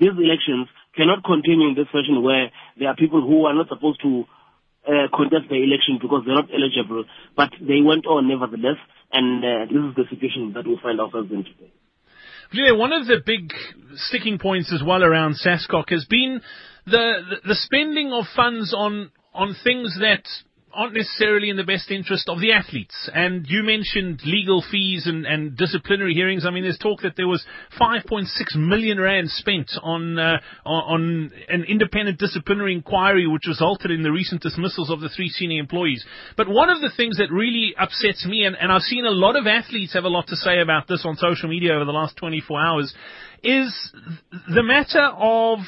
these 0.01 0.17
elections 0.17 0.69
cannot 0.97 1.25
continue 1.25 1.69
in 1.69 1.75
this 1.77 1.93
fashion 1.93 2.23
where 2.23 2.49
there 2.79 2.89
are 2.89 2.97
people 2.97 3.21
who 3.21 3.45
are 3.45 3.55
not 3.55 3.69
supposed 3.69 4.01
to 4.01 4.25
uh, 4.89 5.13
contest 5.13 5.53
the 5.53 5.61
election 5.61 6.01
because 6.01 6.25
they're 6.25 6.35
not 6.35 6.49
eligible, 6.49 7.05
but 7.37 7.53
they 7.61 7.85
went 7.85 8.07
on 8.07 8.29
nevertheless, 8.29 8.81
and 9.13 9.45
uh, 9.45 9.69
this 9.69 9.77
is 9.77 9.93
the 9.93 10.07
situation 10.09 10.57
that 10.57 10.67
we 10.67 10.81
find 10.83 11.01
ourselves 11.01 11.29
in 11.31 11.45
today. 11.45 11.73
one 12.73 12.93
of 12.93 13.05
the 13.07 13.21
big 13.21 13.53
sticking 14.09 14.39
points 14.39 14.73
as 14.73 14.81
well 14.81 15.05
around 15.05 15.37
SASCOC 15.37 15.91
has 15.91 16.07
been 16.09 16.41
the, 16.87 17.37
the 17.45 17.55
spending 17.55 18.13
of 18.13 18.25
funds 18.35 18.73
on 18.73 19.11
on 19.35 19.55
things 19.65 19.97
that 20.01 20.25
aren't 20.73 20.95
necessarily 20.95 21.49
in 21.51 21.57
the 21.57 21.65
best 21.65 21.91
interest 21.91 22.29
of 22.29 22.41
the 22.41 22.53
athletes. 22.53 23.11
And 23.13 23.47
you 23.49 23.63
mentioned 23.63 24.21
legal 24.25 24.63
fees 24.71 25.07
and, 25.07 25.27
and 25.27 25.57
disciplinary 25.57 26.15
hearings. 26.15 26.45
I 26.47 26.51
mean, 26.51 26.63
there's 26.63 26.79
talk 26.79 27.01
that 27.03 27.17
there 27.17 27.27
was 27.27 27.45
5.6 27.81 28.27
million 28.57 29.01
rand 29.01 29.31
spent 29.31 29.71
on 29.83 30.19
uh, 30.19 30.39
on 30.65 31.33
an 31.49 31.65
independent 31.65 32.19
disciplinary 32.19 32.75
inquiry, 32.75 33.27
which 33.27 33.47
resulted 33.47 33.91
in 33.91 34.03
the 34.03 34.13
recent 34.13 34.43
dismissals 34.43 34.91
of 34.91 35.01
the 35.01 35.09
three 35.09 35.29
senior 35.29 35.61
employees. 35.61 36.05
But 36.37 36.49
one 36.49 36.71
of 36.71 36.81
the 36.81 36.93
things 36.97 37.17
that 37.17 37.33
really 37.33 37.75
upsets 37.79 38.27
me, 38.27 38.45
and, 38.45 38.57
and 38.57 38.71
I've 38.71 38.83
seen 38.83 39.05
a 39.05 39.11
lot 39.11 39.37
of 39.37 39.47
athletes 39.47 39.95
have 39.95 40.05
a 40.05 40.09
lot 40.09 40.29
to 40.29 40.37
say 40.37 40.61
about 40.61 40.87
this 40.87 41.03
on 41.05 41.17
social 41.17 41.49
media 41.49 41.75
over 41.75 41.87
the 41.87 41.93
last 41.93 42.17
24 42.17 42.61
hours, 42.61 42.95
is 43.43 43.93
the 44.55 44.63
matter 44.63 45.05
of 45.17 45.61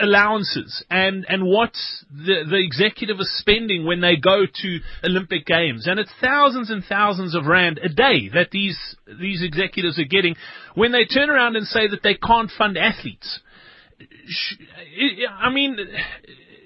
allowances 0.00 0.84
and, 0.90 1.26
and 1.28 1.44
what 1.44 1.72
the, 2.10 2.44
the 2.48 2.56
executive 2.56 3.18
is 3.18 3.38
spending 3.38 3.84
when 3.86 4.00
they 4.00 4.16
go 4.16 4.44
to 4.46 4.78
Olympic 5.04 5.46
Games. 5.46 5.86
And 5.86 5.98
it's 5.98 6.12
thousands 6.22 6.70
and 6.70 6.84
thousands 6.84 7.34
of 7.34 7.46
rand 7.46 7.78
a 7.82 7.88
day 7.88 8.28
that 8.34 8.50
these, 8.50 8.78
these 9.20 9.42
executives 9.42 9.98
are 9.98 10.04
getting 10.04 10.36
when 10.74 10.92
they 10.92 11.04
turn 11.04 11.30
around 11.30 11.56
and 11.56 11.66
say 11.66 11.88
that 11.88 12.02
they 12.02 12.14
can't 12.14 12.50
fund 12.56 12.78
athletes. 12.78 13.40
I 15.40 15.50
mean, 15.50 15.76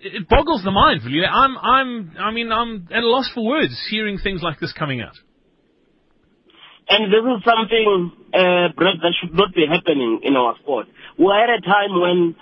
it 0.02 0.28
boggles 0.28 0.62
the 0.64 0.70
mind, 0.70 1.04
really. 1.04 1.26
I'm, 1.26 1.56
I'm, 1.56 2.12
I 2.18 2.30
mean, 2.32 2.52
I'm 2.52 2.88
at 2.92 3.02
a 3.02 3.08
loss 3.08 3.30
for 3.34 3.44
words 3.44 3.74
hearing 3.90 4.18
things 4.18 4.42
like 4.42 4.60
this 4.60 4.72
coming 4.72 5.00
out. 5.00 5.16
And 6.88 7.12
this 7.12 7.24
is 7.24 7.44
something, 7.46 8.12
uh, 8.34 8.68
Brett, 8.76 9.00
that 9.00 9.14
should 9.20 9.34
not 9.34 9.54
be 9.54 9.64
happening 9.70 10.20
in 10.24 10.36
our 10.36 10.56
sport. 10.60 10.86
We're 11.18 11.42
at 11.42 11.48
a 11.48 11.62
time 11.62 11.94
when 11.94 12.34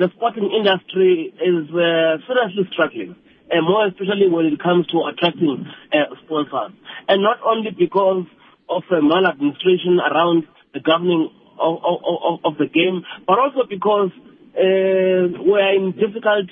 the 0.00 0.08
sporting 0.16 0.48
industry 0.48 1.28
is 1.28 1.68
uh, 1.76 2.16
seriously 2.24 2.64
struggling, 2.72 3.14
and 3.52 3.60
more 3.68 3.84
especially 3.86 4.32
when 4.32 4.46
it 4.46 4.56
comes 4.56 4.86
to 4.88 5.04
attracting 5.04 5.68
uh, 5.92 6.16
sponsors. 6.24 6.72
And 7.06 7.20
not 7.20 7.36
only 7.44 7.70
because 7.76 8.24
of 8.64 8.82
uh, 8.88 9.04
maladministration 9.04 10.00
around 10.00 10.48
the 10.72 10.80
governing 10.80 11.28
of, 11.60 11.84
of, 11.84 12.40
of, 12.48 12.52
the 12.56 12.64
game, 12.72 13.04
but 13.28 13.38
also 13.38 13.68
because 13.68 14.08
uh, 14.56 15.36
we're 15.44 15.76
in 15.76 15.92
difficult 15.92 16.48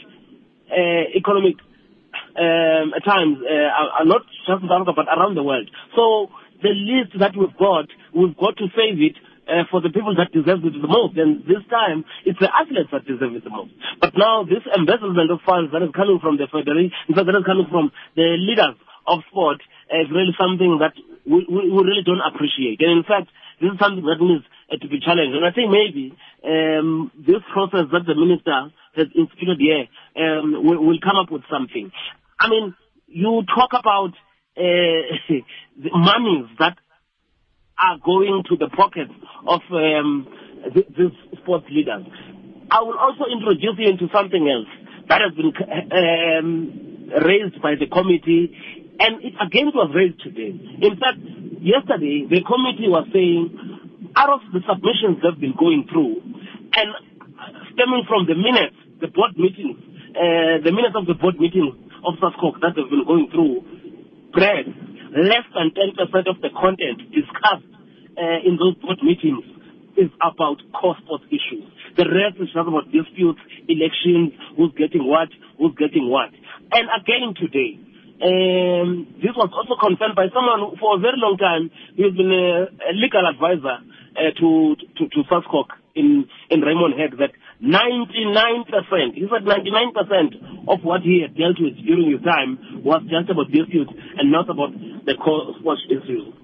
uh, 0.69 1.09
economic 1.17 1.57
um, 2.37 2.93
times, 3.01 3.41
uh, 3.41 4.05
not 4.05 4.29
just 4.45 4.61
in 4.61 4.69
Africa, 4.69 4.93
but 4.93 5.09
around 5.09 5.37
the 5.37 5.43
world. 5.43 5.71
So 5.97 6.29
the 6.61 6.77
list 6.77 7.17
that 7.19 7.33
we've 7.33 7.57
got, 7.57 7.89
we've 8.13 8.37
got 8.37 8.59
to 8.59 8.69
save 8.77 9.01
it 9.01 9.17
uh, 9.49 9.65
for 9.73 9.81
the 9.81 9.89
people 9.89 10.15
that 10.15 10.29
deserve 10.31 10.61
it 10.61 10.77
the 10.77 10.89
most. 10.89 11.17
And 11.17 11.43
this 11.49 11.65
time, 11.73 12.05
it's 12.29 12.39
the 12.39 12.53
athletes 12.53 12.93
that 12.93 13.09
deserve 13.09 13.33
it 13.33 13.45
the 13.45 13.51
most. 13.51 13.73
But 14.01 14.13
now, 14.15 14.45
this 14.45 14.63
embezzlement 14.69 15.33
of 15.33 15.41
funds 15.43 15.73
that 15.73 15.81
is 15.83 15.91
coming 15.97 16.21
from 16.21 16.37
the 16.37 16.47
federation, 16.53 16.93
that 17.17 17.25
is 17.25 17.49
coming 17.49 17.67
from 17.73 17.91
the 18.15 18.37
leaders 18.37 18.77
of 19.09 19.25
sport, 19.33 19.65
is 19.89 20.13
really 20.13 20.37
something 20.37 20.79
that 20.85 20.93
we, 21.25 21.49
we, 21.49 21.73
we, 21.73 21.81
really 21.81 22.05
don't 22.05 22.21
appreciate. 22.21 22.81
And 22.85 23.01
in 23.01 23.05
fact, 23.09 23.33
this 23.61 23.73
is 23.73 23.81
something 23.81 24.05
that 24.05 24.21
needs 24.21 24.45
uh, 24.69 24.77
to 24.77 24.87
be 24.89 25.01
challenged. 25.01 25.33
And 25.33 25.45
I 25.49 25.53
think 25.57 25.73
maybe 25.73 26.13
um, 26.45 27.11
this 27.17 27.41
process 27.53 27.89
that 27.89 28.05
the 28.05 28.15
minister 28.15 28.69
has 29.01 29.09
instituted 29.17 29.59
here 29.59 29.89
um, 30.21 30.61
will, 30.61 30.85
will 30.85 31.01
come 31.01 31.17
up 31.17 31.33
with 31.33 31.43
something. 31.49 31.91
I 32.39 32.49
mean, 32.53 32.77
you 33.09 33.43
talk 33.49 33.73
about 33.73 34.13
uh, 34.57 35.01
the 35.81 35.91
monies 35.97 36.53
that 36.59 36.77
are 37.79 37.99
going 38.05 38.43
to 38.49 38.57
the 38.57 38.69
pockets 38.69 39.13
of 39.47 39.61
um, 39.71 40.27
these 40.75 41.15
sports 41.41 41.67
leaders. 41.71 42.05
I 42.71 42.83
will 42.83 42.99
also 42.99 43.25
introduce 43.31 43.79
you 43.79 43.89
into 43.89 44.09
something 44.13 44.45
else 44.45 44.69
that 45.09 45.23
has 45.23 45.33
been 45.33 45.53
um, 45.57 47.25
raised 47.25 47.63
by 47.63 47.77
the 47.81 47.87
committee, 47.87 48.53
and 49.01 49.25
it 49.25 49.33
again 49.41 49.73
was 49.73 49.91
raised 49.95 50.21
today. 50.21 50.53
In 50.53 50.99
fact, 51.01 51.23
yesterday 51.63 52.27
the 52.29 52.43
committee 52.45 52.91
was 52.91 53.09
saying, 53.13 54.13
out 54.17 54.29
of 54.29 54.41
the 54.53 54.61
submissions 54.69 55.23
they've 55.23 55.41
been 55.41 55.57
going 55.57 55.87
through, 55.89 56.21
and 56.75 56.89
stemming 57.73 58.05
from 58.09 58.27
the 58.27 58.35
minutes, 58.35 58.77
the 59.01 59.09
board 59.09 59.33
meetings, 59.39 59.79
uh, 60.13 60.61
the 60.61 60.73
minutes 60.75 60.99
of 60.99 61.07
the 61.07 61.15
board 61.15 61.39
meetings 61.41 61.73
of 62.05 62.19
SASCOC 62.21 62.61
that 62.61 62.75
they've 62.77 62.91
been 62.91 63.07
going 63.07 63.31
through, 63.31 63.65
Brad, 64.35 64.67
less 65.17 65.47
than 65.55 65.73
10% 65.73 65.97
of 66.29 66.41
the 66.41 66.51
content 66.53 67.09
discussed 67.13 67.69
uh, 68.19 68.39
in 68.45 68.59
those 68.59 68.75
board 68.83 68.99
meetings 69.03 69.45
is 69.97 70.11
about 70.23 70.63
core 70.73 70.97
sports 71.03 71.25
issues. 71.31 71.67
The 71.97 72.07
rest 72.07 72.39
is 72.39 72.49
just 72.55 72.69
about 72.69 72.87
disputes, 72.95 73.41
elections, 73.67 74.35
who's 74.55 74.71
getting 74.79 75.03
what, 75.03 75.29
who's 75.59 75.75
getting 75.75 76.07
what. 76.07 76.31
And 76.71 76.87
again 76.95 77.35
today, 77.35 77.79
um, 78.19 79.07
this 79.23 79.35
was 79.35 79.51
also 79.55 79.79
confirmed 79.79 80.19
by 80.19 80.27
someone 80.35 80.59
who, 80.59 80.69
for 80.79 80.99
a 80.99 81.01
very 81.03 81.19
long 81.19 81.39
time, 81.39 81.71
he 81.95 82.03
has 82.03 82.15
been 82.15 82.31
a, 82.31 82.67
a 82.91 82.93
legal 82.95 83.23
advisor 83.23 83.79
uh, 84.19 84.31
to, 84.39 84.75
to, 84.99 85.03
to 85.07 85.21
in, 85.95 86.27
in 86.51 86.61
Raymond 86.63 86.95
Hack 86.99 87.19
that 87.19 87.35
99%, 87.63 89.15
he 89.15 89.27
said 89.27 89.43
99% 89.43 90.71
of 90.71 90.83
what 90.83 91.03
he 91.03 91.23
had 91.23 91.35
dealt 91.35 91.59
with 91.59 91.75
during 91.83 92.11
his 92.11 92.23
time 92.23 92.83
was 92.87 93.03
just 93.11 93.31
about 93.31 93.51
disputes 93.51 93.91
and 94.19 94.31
not 94.31 94.51
about 94.51 94.71
the 95.09 95.17
core 95.17 95.57
sports 95.59 95.81
issues. 95.89 96.37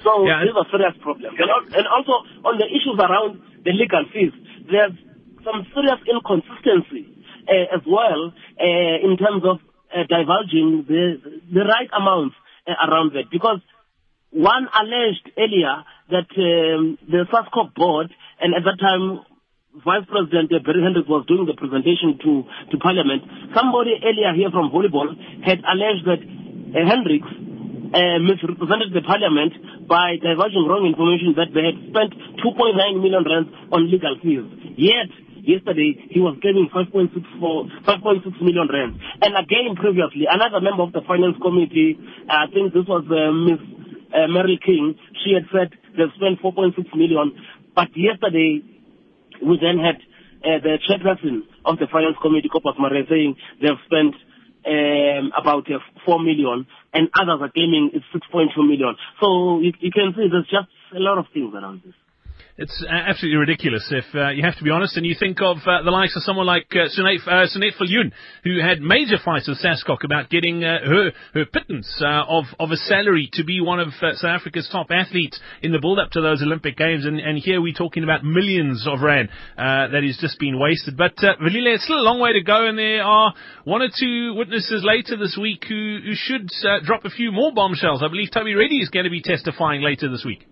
So 0.00 0.24
yeah. 0.24 0.40
these 0.40 0.56
are 0.56 0.64
serious 0.72 0.96
problems. 1.04 1.36
And 1.36 1.86
also 1.86 2.24
on 2.48 2.56
the 2.56 2.64
issues 2.64 2.96
around 2.96 3.44
the 3.64 3.72
legal 3.76 4.04
fees, 4.08 4.32
there's 4.64 4.96
some 5.44 5.68
serious 5.76 6.00
inconsistency 6.08 7.04
uh, 7.44 7.76
as 7.76 7.84
well 7.84 8.32
uh, 8.32 8.96
in 9.04 9.20
terms 9.20 9.44
of 9.44 9.60
uh, 9.92 10.08
divulging 10.08 10.88
the, 10.88 11.20
the 11.52 11.64
right 11.68 11.90
amounts 11.92 12.36
uh, 12.64 12.72
around 12.88 13.12
that. 13.12 13.28
Because 13.30 13.60
one 14.30 14.68
alleged 14.72 15.28
earlier 15.36 15.84
that 16.08 16.30
um, 16.38 16.96
the 17.04 17.26
SASCOC 17.28 17.74
board, 17.74 18.08
and 18.40 18.54
at 18.54 18.64
that 18.64 18.80
time 18.80 19.20
Vice 19.84 20.06
President 20.08 20.50
Barry 20.50 20.82
Hendricks 20.82 21.08
was 21.08 21.26
doing 21.28 21.46
the 21.46 21.54
presentation 21.54 22.18
to, 22.24 22.42
to 22.72 22.76
Parliament, 22.78 23.22
somebody 23.54 24.00
earlier 24.02 24.34
here 24.34 24.50
from 24.50 24.70
volleyball 24.70 25.14
had 25.44 25.62
alleged 25.62 26.08
that 26.08 26.18
uh, 26.18 26.82
Hendricks 26.88 27.30
uh, 27.90 28.18
misrepresented 28.22 28.94
the 28.94 29.02
Parliament 29.02 29.86
by 29.90 30.14
divulging 30.22 30.66
wrong 30.66 30.86
information 30.86 31.34
that 31.34 31.50
they 31.50 31.64
had 31.66 31.78
spent 31.90 32.10
2.9 32.38 33.02
million 33.02 33.22
rand 33.26 33.46
on 33.74 33.90
legal 33.90 34.14
fees. 34.22 34.46
Yet, 34.78 35.10
yesterday, 35.42 35.98
he 36.10 36.20
was 36.22 36.38
claiming 36.38 36.70
5.6 36.70 37.10
5.6 37.10 38.42
million 38.42 38.66
rand. 38.70 38.94
And 39.22 39.34
again, 39.34 39.74
previously, 39.74 40.30
another 40.30 40.62
member 40.62 40.86
of 40.86 40.92
the 40.94 41.02
Finance 41.06 41.36
Committee, 41.42 41.98
uh, 42.30 42.46
I 42.46 42.52
think 42.54 42.72
this 42.72 42.86
was 42.86 43.02
uh, 43.10 43.34
Ms. 43.34 43.60
Uh, 44.10 44.26
Mary 44.26 44.58
King, 44.58 44.98
she 45.22 45.34
had 45.34 45.46
said 45.54 45.70
they 45.94 46.06
spent 46.18 46.42
4.6 46.42 46.74
million. 46.94 47.34
But 47.74 47.94
yesterday, 47.94 48.62
we 49.42 49.54
then 49.58 49.78
had 49.78 50.02
uh, 50.42 50.58
the 50.62 50.78
chairperson 50.88 51.46
of 51.64 51.78
the 51.78 51.86
finance 51.92 52.16
committee, 52.22 52.50
Kopas 52.50 52.78
Mare, 52.78 53.06
saying 53.08 53.36
they've 53.60 53.82
spent 53.86 54.14
um, 54.66 55.32
about 55.36 55.70
uh, 55.70 55.78
4 56.04 56.20
million 56.22 56.66
and 56.92 57.08
others 57.14 57.40
are 57.40 57.50
claiming 57.50 57.90
it's 57.94 58.04
6.2 58.14 58.56
million. 58.58 58.96
So 59.20 59.60
you, 59.60 59.72
you 59.80 59.90
can 59.90 60.12
see 60.16 60.28
there's 60.30 60.48
just 60.50 60.68
a 60.94 61.00
lot 61.00 61.18
of 61.18 61.26
things 61.32 61.54
around 61.54 61.82
this. 61.84 61.94
It's 62.56 62.84
absolutely 62.88 63.38
ridiculous 63.38 63.86
if 63.90 64.04
uh, 64.14 64.28
you 64.30 64.42
have 64.42 64.56
to 64.58 64.64
be 64.64 64.70
honest. 64.70 64.96
And 64.96 65.06
you 65.06 65.14
think 65.18 65.38
of 65.40 65.58
uh, 65.66 65.82
the 65.82 65.90
likes 65.90 66.14
of 66.16 66.22
someone 66.22 66.46
like 66.46 66.66
uh, 66.72 66.88
Sunette, 66.88 67.26
uh, 67.26 67.46
Viljoen, 67.80 68.12
who 68.44 68.60
had 68.60 68.80
major 68.80 69.16
fights 69.24 69.48
with 69.48 69.62
SASCOC 69.62 70.04
about 70.04 70.28
getting 70.28 70.62
uh, 70.62 70.78
her 70.84 71.12
her 71.34 71.46
pittance 71.46 71.88
uh, 72.04 72.24
of 72.28 72.44
of 72.58 72.70
a 72.70 72.76
salary 72.76 73.30
to 73.34 73.44
be 73.44 73.60
one 73.60 73.80
of 73.80 73.88
uh, 74.02 74.12
South 74.14 74.40
Africa's 74.40 74.68
top 74.70 74.88
athletes 74.90 75.40
in 75.62 75.72
the 75.72 75.78
build-up 75.78 76.10
to 76.10 76.20
those 76.20 76.42
Olympic 76.42 76.76
Games. 76.76 77.06
And, 77.06 77.18
and 77.18 77.38
here 77.38 77.60
we're 77.62 77.72
talking 77.72 78.04
about 78.04 78.24
millions 78.24 78.86
of 78.86 79.00
rand 79.00 79.30
that 79.56 80.04
is 80.04 80.18
just 80.20 80.38
being 80.38 80.58
wasted. 80.58 80.96
But 80.96 81.16
uh, 81.24 81.36
Velile, 81.40 81.74
it's 81.74 81.84
still 81.84 82.00
a 82.00 82.04
long 82.04 82.20
way 82.20 82.34
to 82.34 82.42
go, 82.42 82.66
and 82.66 82.76
there 82.76 83.02
are 83.02 83.32
one 83.64 83.82
or 83.82 83.88
two 83.88 84.34
witnesses 84.34 84.82
later 84.84 85.16
this 85.16 85.38
week 85.40 85.64
who, 85.68 86.00
who 86.04 86.12
should 86.14 86.48
drop 86.84 87.04
a 87.04 87.10
few 87.10 87.32
more 87.32 87.52
bombshells. 87.52 88.02
I 88.02 88.08
believe 88.08 88.30
Tubby 88.32 88.54
Reddy 88.54 88.78
is 88.78 88.88
going 88.90 89.04
to 89.04 89.10
be 89.10 89.22
testifying 89.22 89.82
later 89.82 90.10
this 90.10 90.24
week. 90.24 90.49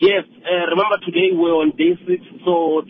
Yes, 0.00 0.24
uh, 0.24 0.64
remember 0.72 0.96
today 1.04 1.28
we're 1.30 1.60
on 1.60 1.76
day 1.76 1.92
six, 2.08 2.24
so 2.42 2.80
uh, 2.80 2.84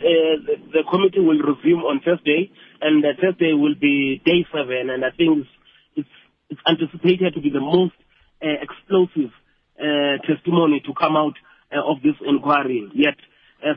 the, 0.00 0.56
the, 0.72 0.82
committee 0.90 1.20
will 1.20 1.36
resume 1.36 1.84
on 1.84 2.00
Thursday, 2.00 2.50
and 2.80 3.04
uh, 3.04 3.08
Thursday 3.20 3.52
will 3.52 3.74
be 3.78 4.22
day 4.24 4.48
seven, 4.48 4.88
and 4.88 5.04
I 5.04 5.10
think 5.12 5.44
it's, 5.44 5.52
it's, 6.00 6.14
it's 6.48 6.60
anticipated 6.64 7.34
to 7.34 7.42
be 7.42 7.50
the 7.52 7.60
most 7.60 7.92
uh, 8.40 8.56
explosive 8.56 9.36
uh, 9.76 10.16
testimony 10.24 10.80
to 10.86 10.94
come 10.96 11.12
out 11.14 11.36
uh, 11.76 11.84
of 11.84 12.00
this 12.00 12.16
inquiry 12.26 12.88
yet. 12.94 13.20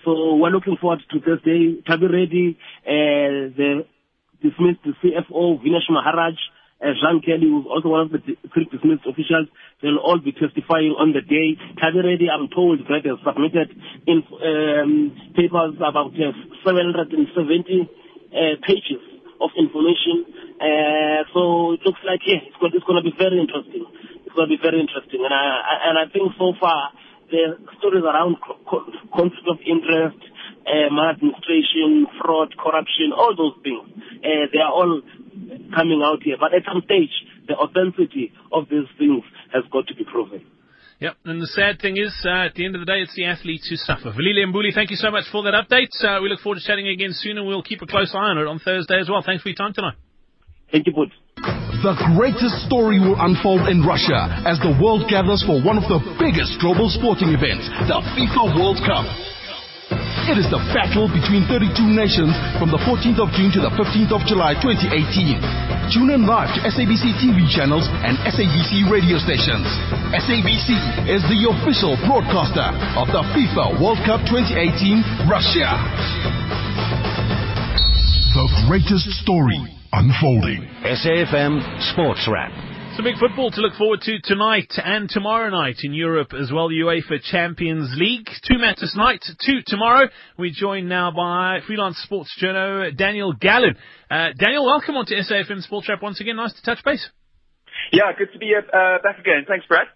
so 0.05 0.39
we're 0.39 0.55
looking 0.55 0.77
forward 0.79 1.03
to 1.11 1.19
Thursday. 1.19 1.83
Tubby 1.83 2.07
Reddy, 2.07 2.57
the 2.87 3.83
dismissed 4.39 4.87
the 4.87 4.95
CFO, 5.03 5.59
Vinesh 5.59 5.91
Maharaj, 5.91 6.39
uh, 6.83 6.91
Jean 6.99 7.23
Kelly, 7.23 7.47
who's 7.47 7.65
also 7.65 7.87
one 7.87 8.01
of 8.05 8.11
the 8.11 8.19
creek 8.51 8.67
dismissed 8.69 9.07
officials. 9.07 9.47
They'll 9.81 10.03
all 10.03 10.19
be 10.19 10.35
testifying 10.35 10.91
on 10.99 11.15
the 11.15 11.23
day. 11.23 11.55
Tubby 11.79 12.03
Reddy, 12.03 12.27
I'm 12.27 12.51
told, 12.51 12.83
that 12.91 13.07
has 13.07 13.19
submitted 13.23 13.71
in, 14.03 14.19
um, 14.43 15.15
papers 15.31 15.79
about 15.79 16.11
uh, 16.11 16.35
770 16.67 17.31
uh, 17.31 18.59
pages 18.67 18.99
of 19.39 19.49
information. 19.55 20.27
Uh, 20.59 21.23
so 21.31 21.73
it 21.79 21.81
looks 21.87 22.03
like, 22.03 22.19
yeah, 22.27 22.43
it's 22.43 22.59
going, 22.59 22.75
it's 22.75 22.83
going 22.83 22.99
to 22.99 23.07
be 23.07 23.15
very 23.15 23.39
interesting. 23.39 23.87
It's 24.27 24.35
going 24.35 24.51
to 24.51 24.53
be 24.55 24.61
very 24.61 24.79
interesting. 24.83 25.23
And 25.23 25.31
I, 25.31 25.87
and 25.87 25.95
I 25.95 26.11
think 26.11 26.35
so 26.35 26.51
far, 26.59 26.91
the 27.33 27.57
stories 27.81 28.05
around 28.05 28.37
co- 28.69 28.85
conflict 29.09 29.49
of 29.49 29.57
interest, 29.65 30.21
uh, 30.69 30.93
maladministration, 30.93 32.05
fraud, 32.21 32.53
corruption, 32.61 33.09
all 33.09 33.33
those 33.33 33.57
things, 33.65 33.81
uh, 34.21 34.45
they 34.53 34.61
are 34.61 34.69
all 34.69 35.01
coming 35.73 36.05
out 36.05 36.21
here. 36.21 36.37
But 36.37 36.53
at 36.53 36.61
some 36.69 36.85
stage, 36.85 37.11
the 37.49 37.57
authenticity 37.57 38.31
of 38.53 38.69
these 38.69 38.85
things 39.01 39.25
has 39.51 39.65
got 39.73 39.89
to 39.89 39.95
be 39.97 40.05
proven. 40.05 40.45
Yep, 41.01 41.17
and 41.25 41.41
the 41.41 41.47
sad 41.47 41.81
thing 41.81 41.97
is, 41.97 42.13
uh, 42.23 42.47
at 42.47 42.53
the 42.53 42.63
end 42.63 42.75
of 42.75 42.79
the 42.79 42.85
day, 42.85 43.01
it's 43.01 43.15
the 43.15 43.25
athletes 43.25 43.67
who 43.67 43.75
suffer. 43.75 44.13
Velile 44.13 44.45
Mbuli, 44.47 44.71
thank 44.73 44.89
you 44.89 44.95
so 44.95 45.11
much 45.11 45.25
for 45.31 45.43
that 45.43 45.57
update. 45.57 45.91
Uh, 45.99 46.21
we 46.21 46.29
look 46.29 46.39
forward 46.39 46.59
to 46.61 46.65
chatting 46.65 46.87
again 46.87 47.11
soon, 47.11 47.37
and 47.37 47.47
we'll 47.47 47.63
keep 47.63 47.81
a 47.81 47.87
close 47.87 48.13
eye 48.15 48.31
on 48.31 48.37
it 48.37 48.47
on 48.47 48.59
Thursday 48.59 48.99
as 49.01 49.09
well. 49.09 49.21
Thanks 49.25 49.43
for 49.43 49.49
your 49.49 49.57
time 49.57 49.73
tonight. 49.73 49.97
Thank 50.71 50.87
you, 50.87 50.93
Bud. 50.93 51.62
The 51.83 51.99
greatest 52.15 52.63
story 52.63 52.95
will 52.95 53.19
unfold 53.19 53.67
in 53.67 53.83
Russia 53.83 54.31
as 54.47 54.55
the 54.63 54.71
world 54.79 55.11
gathers 55.11 55.43
for 55.43 55.59
one 55.59 55.75
of 55.75 55.83
the 55.91 55.99
biggest 56.15 56.55
global 56.63 56.87
sporting 56.87 57.35
events, 57.35 57.67
the 57.91 57.99
FIFA 58.15 58.55
World 58.55 58.79
Cup. 58.87 59.03
It 60.31 60.39
is 60.39 60.47
the 60.47 60.63
battle 60.71 61.11
between 61.11 61.43
32 61.43 61.75
nations 61.83 62.31
from 62.55 62.71
the 62.71 62.79
14th 62.87 63.19
of 63.19 63.35
June 63.35 63.51
to 63.59 63.59
the 63.59 63.73
15th 63.75 64.15
of 64.15 64.23
July 64.23 64.55
2018. 64.63 65.43
Tune 65.91 66.15
in 66.15 66.23
live 66.23 66.55
to 66.55 66.63
SABC 66.71 67.19
TV 67.19 67.43
channels 67.51 67.83
and 68.07 68.15
SABC 68.31 68.87
radio 68.87 69.19
stations. 69.19 69.67
SABC 70.15 70.79
is 71.11 71.19
the 71.27 71.51
official 71.51 71.99
broadcaster 72.07 72.71
of 72.95 73.11
the 73.11 73.27
FIFA 73.35 73.75
World 73.83 73.99
Cup 74.07 74.23
2018 74.31 75.27
Russia. 75.27 75.67
The 78.39 78.47
greatest 78.71 79.19
story 79.19 79.72
unfolding. 79.93 80.67
SAFM 80.83 81.93
Sports 81.93 82.27
Wrap. 82.31 82.51
Some 82.95 83.05
big 83.05 83.17
football 83.17 83.49
to 83.51 83.61
look 83.61 83.73
forward 83.73 84.01
to 84.01 84.19
tonight 84.23 84.71
and 84.77 85.09
tomorrow 85.09 85.49
night 85.49 85.77
in 85.83 85.93
Europe 85.93 86.33
as 86.33 86.51
well. 86.51 86.69
UEFA 86.69 87.21
Champions 87.23 87.93
League. 87.95 88.27
Two 88.47 88.57
matches 88.57 88.91
tonight, 88.91 89.23
two 89.45 89.61
tomorrow. 89.65 90.09
We're 90.37 90.51
joined 90.53 90.89
now 90.89 91.11
by 91.11 91.59
freelance 91.65 91.97
sports 91.97 92.35
journal 92.39 92.91
Daniel 92.95 93.33
Gallan. 93.33 93.75
Uh, 94.09 94.29
Daniel, 94.37 94.65
welcome 94.65 94.95
on 94.95 95.05
to 95.07 95.15
SAFM 95.15 95.61
Sports 95.61 95.89
Wrap 95.89 96.01
once 96.01 96.19
again. 96.21 96.35
Nice 96.35 96.53
to 96.53 96.61
touch 96.63 96.83
base. 96.83 97.07
Yeah, 97.91 98.11
good 98.17 98.31
to 98.33 98.39
be 98.39 98.53
uh, 98.55 98.97
back 99.03 99.19
again. 99.19 99.45
Thanks, 99.47 99.65
Brad. 99.67 99.87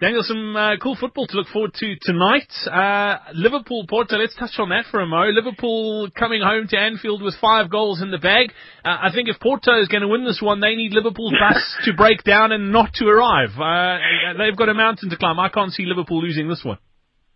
Daniel, 0.00 0.22
some 0.24 0.56
uh, 0.56 0.76
cool 0.82 0.96
football 0.98 1.26
to 1.28 1.36
look 1.36 1.46
forward 1.48 1.72
to 1.74 1.94
tonight. 2.02 2.50
Uh, 2.66 3.18
Liverpool 3.32 3.86
Porto, 3.88 4.16
let's 4.16 4.34
touch 4.34 4.58
on 4.58 4.70
that 4.70 4.86
for 4.90 5.00
a 5.00 5.06
mo. 5.06 5.28
Liverpool 5.28 6.10
coming 6.18 6.42
home 6.42 6.66
to 6.68 6.76
Anfield 6.76 7.22
with 7.22 7.34
five 7.40 7.70
goals 7.70 8.02
in 8.02 8.10
the 8.10 8.18
bag. 8.18 8.50
Uh, 8.84 8.88
I 8.88 9.10
think 9.14 9.28
if 9.28 9.38
Porto 9.38 9.80
is 9.80 9.86
going 9.86 10.02
to 10.02 10.08
win 10.08 10.24
this 10.24 10.40
one, 10.42 10.60
they 10.60 10.74
need 10.74 10.92
Liverpool's 10.92 11.34
bus 11.40 11.76
to 11.84 11.92
break 11.92 12.24
down 12.24 12.50
and 12.50 12.72
not 12.72 12.92
to 12.94 13.06
arrive. 13.06 13.50
Uh, 13.56 14.36
they've 14.36 14.56
got 14.56 14.68
a 14.68 14.74
mountain 14.74 15.10
to 15.10 15.16
climb. 15.16 15.38
I 15.38 15.48
can't 15.48 15.72
see 15.72 15.84
Liverpool 15.86 16.20
losing 16.20 16.48
this 16.48 16.64
one. 16.64 16.78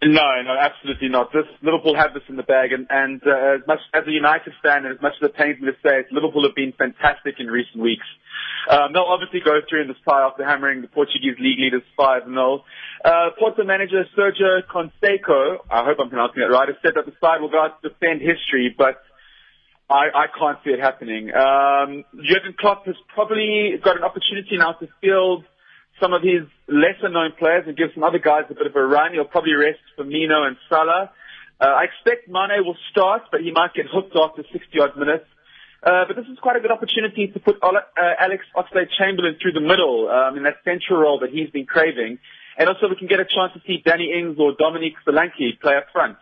No, 0.01 0.43
no, 0.43 0.55
absolutely 0.55 1.09
not. 1.09 1.33
This 1.33 1.47
Liverpool 1.61 1.97
have 1.97 2.15
this 2.15 2.23
in 2.29 2.37
the 2.37 2.45
bag, 2.45 2.73
and, 2.73 2.87
and 2.89 3.21
uh, 3.27 3.59
as 3.59 3.67
much 3.67 3.81
as 3.93 4.07
a 4.07 4.13
United 4.13 4.53
fan, 4.63 4.87
and 4.87 4.95
as 4.95 5.03
much 5.03 5.15
as 5.21 5.29
it 5.29 5.35
pains 5.35 5.61
me 5.61 5.67
to 5.67 5.77
say 5.83 6.07
it, 6.07 6.07
Liverpool 6.13 6.47
have 6.47 6.55
been 6.55 6.73
fantastic 6.73 7.41
in 7.41 7.49
recent 7.49 7.83
weeks. 7.83 8.07
Um, 8.71 8.93
they'll 8.93 9.11
obviously 9.11 9.41
go 9.41 9.59
through 9.69 9.83
in 9.83 9.89
this 9.89 9.97
tie 10.09 10.23
after 10.23 10.45
hammering 10.45 10.83
the 10.83 10.89
Portuguese 10.89 11.35
league 11.41 11.59
leaders 11.59 11.83
5-0. 11.99 12.31
Uh, 13.05 13.31
Porto 13.39 13.65
manager 13.65 14.05
Sergio 14.17 14.63
Conceição, 14.71 15.59
I 15.69 15.85
hope 15.85 15.99
I'm 15.99 16.11
pronouncing 16.11 16.43
it 16.43 16.47
right, 16.47 16.69
has 16.69 16.77
said 16.81 16.93
that 16.95 17.07
the 17.07 17.15
side 17.21 17.41
will 17.41 17.51
go 17.51 17.63
out 17.63 17.83
to 17.83 17.89
defend 17.89 18.21
history, 18.21 18.73
but 18.77 19.03
I, 19.91 20.15
I 20.15 20.27
can't 20.31 20.59
see 20.63 20.71
it 20.71 20.81
happening. 20.81 21.35
Um, 21.35 22.05
Jurgen 22.23 22.55
Klopp 22.59 22.87
has 22.87 22.97
probably 23.15 23.75
got 23.83 23.97
an 23.97 24.05
opportunity 24.05 24.59
now 24.59 24.73
to 24.79 24.87
field 25.01 25.45
some 26.01 26.13
of 26.13 26.23
his 26.23 26.47
lesser 26.69 27.09
known 27.09 27.33
players 27.39 27.65
and 27.67 27.77
give 27.77 27.91
some 27.95 28.05
other 28.05 28.19
guys 28.19 28.45
a 28.51 28.55
bit 28.55 28.67
of 28.67 28.75
a 28.77 28.85
run. 28.85 29.13
He'll 29.13 29.25
probably 29.25 29.55
rest 29.55 29.81
Firmino 29.99 30.47
and 30.47 30.57
Salah. 30.69 31.11
Uh, 31.61 31.65
I 31.65 31.85
expect 31.85 32.29
Mane 32.29 32.65
will 32.65 32.77
start, 32.91 33.23
but 33.33 33.41
he 33.41 33.51
might 33.51 33.75
get 33.75 33.87
hooked 33.93 34.15
after 34.15 34.45
60 34.53 34.81
odd 34.81 34.97
minutes. 34.97 35.27
Uh, 35.83 36.05
but 36.07 36.17
this 36.17 36.27
is 36.27 36.39
quite 36.41 36.57
a 36.57 36.61
good 36.61 36.71
opportunity 36.71 37.29
to 37.29 37.39
put 37.39 37.57
uh, 37.63 37.71
Alex 38.19 38.45
Oxlade-Chamberlain 38.57 39.39
through 39.41 39.53
the 39.53 39.61
middle 39.61 40.09
um, 40.11 40.37
in 40.37 40.43
that 40.43 40.57
central 40.65 41.01
role 41.01 41.21
that 41.21 41.31
he's 41.31 41.51
been 41.51 41.67
craving. 41.67 42.19
And 42.59 42.69
also 42.69 42.89
we 42.89 42.97
can 42.97 43.07
get 43.07 43.21
a 43.21 43.25
chance 43.25 43.53
to 43.55 43.61
see 43.67 43.83
Danny 43.85 44.13
Ings 44.13 44.37
or 44.39 44.55
Dominic 44.59 44.95
Solanke 45.07 45.61
play 45.61 45.77
up 45.77 45.87
front. 45.93 46.19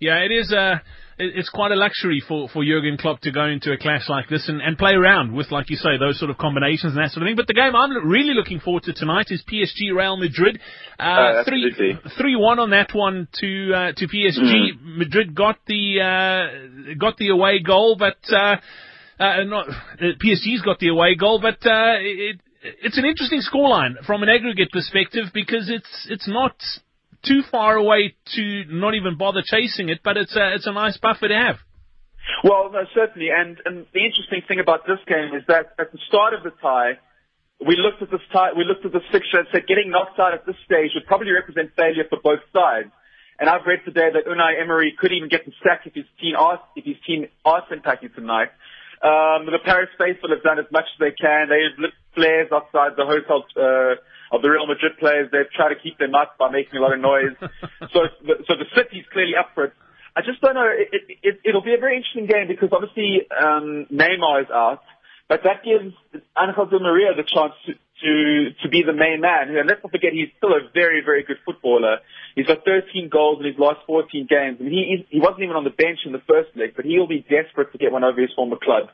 Yeah, 0.00 0.18
it 0.18 0.30
is. 0.30 0.52
Uh, 0.52 0.78
it's 1.18 1.48
quite 1.48 1.72
a 1.72 1.76
luxury 1.76 2.22
for, 2.26 2.48
for 2.48 2.62
Jurgen 2.62 2.98
Klopp 2.98 3.20
to 3.20 3.30
go 3.30 3.46
into 3.46 3.72
a 3.72 3.78
clash 3.78 4.08
like 4.08 4.28
this 4.28 4.48
and, 4.48 4.60
and 4.60 4.76
play 4.76 4.92
around 4.92 5.32
with, 5.32 5.50
like 5.50 5.70
you 5.70 5.76
say, 5.76 5.96
those 5.98 6.18
sort 6.18 6.30
of 6.30 6.36
combinations 6.36 6.94
and 6.94 7.02
that 7.02 7.10
sort 7.10 7.22
of 7.22 7.28
thing. 7.28 7.36
But 7.36 7.46
the 7.46 7.54
game 7.54 7.74
I'm 7.74 8.06
really 8.06 8.34
looking 8.34 8.60
forward 8.60 8.82
to 8.84 8.92
tonight 8.92 9.28
is 9.30 9.42
PSG 9.50 9.96
Real 9.96 10.16
Madrid. 10.16 10.60
Uh, 10.98 11.02
uh, 11.02 11.44
three 11.44 11.98
three 12.18 12.36
one 12.36 12.58
on 12.58 12.70
that 12.70 12.90
one 12.92 13.28
to 13.40 13.72
uh, 13.74 13.92
to 13.96 14.06
PSG. 14.06 14.74
Mm. 14.74 14.98
Madrid 14.98 15.34
got 15.34 15.58
the 15.66 16.00
uh, 16.00 16.94
got 16.98 17.16
the 17.16 17.28
away 17.28 17.60
goal, 17.60 17.96
but 17.98 18.18
uh, 18.30 18.56
uh, 19.18 19.44
not 19.44 19.68
PSG's 20.00 20.62
got 20.62 20.78
the 20.78 20.88
away 20.88 21.14
goal, 21.14 21.40
but 21.40 21.66
uh, 21.66 21.96
it, 21.98 22.40
it's 22.82 22.98
an 22.98 23.04
interesting 23.04 23.40
scoreline 23.40 24.04
from 24.04 24.22
an 24.22 24.28
aggregate 24.28 24.70
perspective 24.70 25.26
because 25.32 25.70
it's 25.70 26.06
it's 26.10 26.28
not 26.28 26.56
too 27.22 27.42
far 27.50 27.76
away 27.76 28.14
to 28.34 28.64
not 28.68 28.94
even 28.94 29.16
bother 29.16 29.42
chasing 29.44 29.88
it, 29.88 30.00
but 30.02 30.16
it's 30.16 30.34
a, 30.36 30.54
it's 30.54 30.66
a 30.66 30.72
nice 30.72 30.96
buffer 30.96 31.28
to 31.28 31.34
have. 31.34 31.56
Well, 32.42 32.70
no, 32.72 32.82
certainly. 32.94 33.28
And, 33.30 33.58
and 33.64 33.86
the 33.94 34.02
interesting 34.04 34.42
thing 34.48 34.60
about 34.60 34.86
this 34.86 34.98
game 35.06 35.34
is 35.36 35.44
that 35.48 35.74
at 35.78 35.92
the 35.92 35.98
start 36.08 36.34
of 36.34 36.42
the 36.42 36.50
tie, 36.60 36.98
we 37.64 37.76
looked 37.76 38.02
at 38.02 38.10
this 38.10 38.20
tie, 38.32 38.52
we 38.56 38.64
looked 38.64 38.84
at 38.84 38.92
this 38.92 39.06
fixture 39.10 39.38
and 39.38 39.48
said 39.52 39.66
getting 39.66 39.90
knocked 39.90 40.18
out 40.18 40.34
at 40.34 40.44
this 40.44 40.56
stage 40.64 40.90
would 40.94 41.06
probably 41.06 41.32
represent 41.32 41.72
failure 41.76 42.04
for 42.08 42.18
both 42.22 42.42
sides. 42.52 42.90
And 43.38 43.48
I've 43.48 43.66
read 43.66 43.84
today 43.84 44.08
that 44.12 44.24
Unai 44.24 44.60
Emery 44.60 44.96
could 44.98 45.12
even 45.12 45.28
get 45.28 45.44
the 45.44 45.52
sack 45.62 45.84
if 45.84 45.94
his 45.94 46.08
team 46.20 46.36
are, 46.36 46.60
if 46.74 46.84
his 46.84 46.96
team 47.06 47.28
are 47.44 47.62
attacking 47.70 48.10
tonight. 48.14 48.48
Um, 49.04 49.44
the 49.44 49.60
Paris 49.62 49.92
faithful 49.98 50.30
have 50.32 50.42
done 50.42 50.58
as 50.58 50.64
much 50.72 50.88
as 50.88 50.98
they 50.98 51.12
can. 51.12 51.48
They've 51.52 51.76
lit 51.78 51.92
flares 52.14 52.48
outside 52.48 52.96
the 52.96 53.04
hotel, 53.04 53.44
uh, 53.52 54.00
of 54.32 54.42
the 54.42 54.50
Real 54.50 54.66
Madrid 54.66 54.98
players. 54.98 55.28
They've 55.30 55.50
tried 55.54 55.74
to 55.74 55.80
keep 55.80 55.98
them 55.98 56.14
up 56.14 56.38
by 56.38 56.50
making 56.50 56.78
a 56.78 56.82
lot 56.82 56.92
of 56.92 57.00
noise. 57.00 57.36
so, 57.92 58.00
so 58.46 58.52
the 58.56 58.68
city's 58.74 59.04
clearly 59.12 59.36
up 59.38 59.50
for 59.54 59.64
it. 59.64 59.72
I 60.16 60.22
just 60.24 60.40
don't 60.40 60.54
know. 60.54 60.72
It, 60.72 60.88
it, 60.92 61.18
it, 61.22 61.34
it'll 61.44 61.62
be 61.62 61.74
a 61.74 61.78
very 61.78 61.96
interesting 62.00 62.26
game 62.26 62.48
because 62.48 62.70
obviously 62.72 63.28
um, 63.30 63.86
Neymar 63.92 64.48
is 64.48 64.50
out, 64.50 64.80
but 65.28 65.44
that 65.44 65.60
gives 65.60 65.92
Angel 66.32 66.66
Di 66.66 66.78
Maria 66.80 67.12
the 67.12 67.28
chance 67.28 67.52
to, 67.66 67.76
to 67.76 68.12
to 68.64 68.68
be 68.72 68.80
the 68.80 68.96
main 68.96 69.20
man. 69.20 69.52
And 69.52 69.68
let's 69.68 69.84
not 69.84 69.92
forget, 69.92 70.16
he's 70.16 70.32
still 70.40 70.56
a 70.56 70.64
very 70.72 71.04
very 71.04 71.22
good 71.22 71.36
footballer. 71.44 72.00
He's 72.34 72.46
got 72.46 72.64
13 72.64 73.10
goals 73.12 73.40
in 73.40 73.46
his 73.46 73.58
last 73.58 73.84
14 73.86 74.24
games, 74.24 74.56
and 74.58 74.72
he 74.72 75.04
he 75.10 75.20
wasn't 75.20 75.44
even 75.44 75.56
on 75.56 75.64
the 75.64 75.76
bench 75.76 76.00
in 76.06 76.12
the 76.12 76.24
first 76.24 76.48
leg, 76.56 76.72
but 76.74 76.86
he'll 76.86 77.06
be 77.06 77.20
desperate 77.20 77.72
to 77.72 77.78
get 77.78 77.92
one 77.92 78.04
over 78.04 78.20
his 78.20 78.32
former 78.32 78.56
club. 78.56 78.88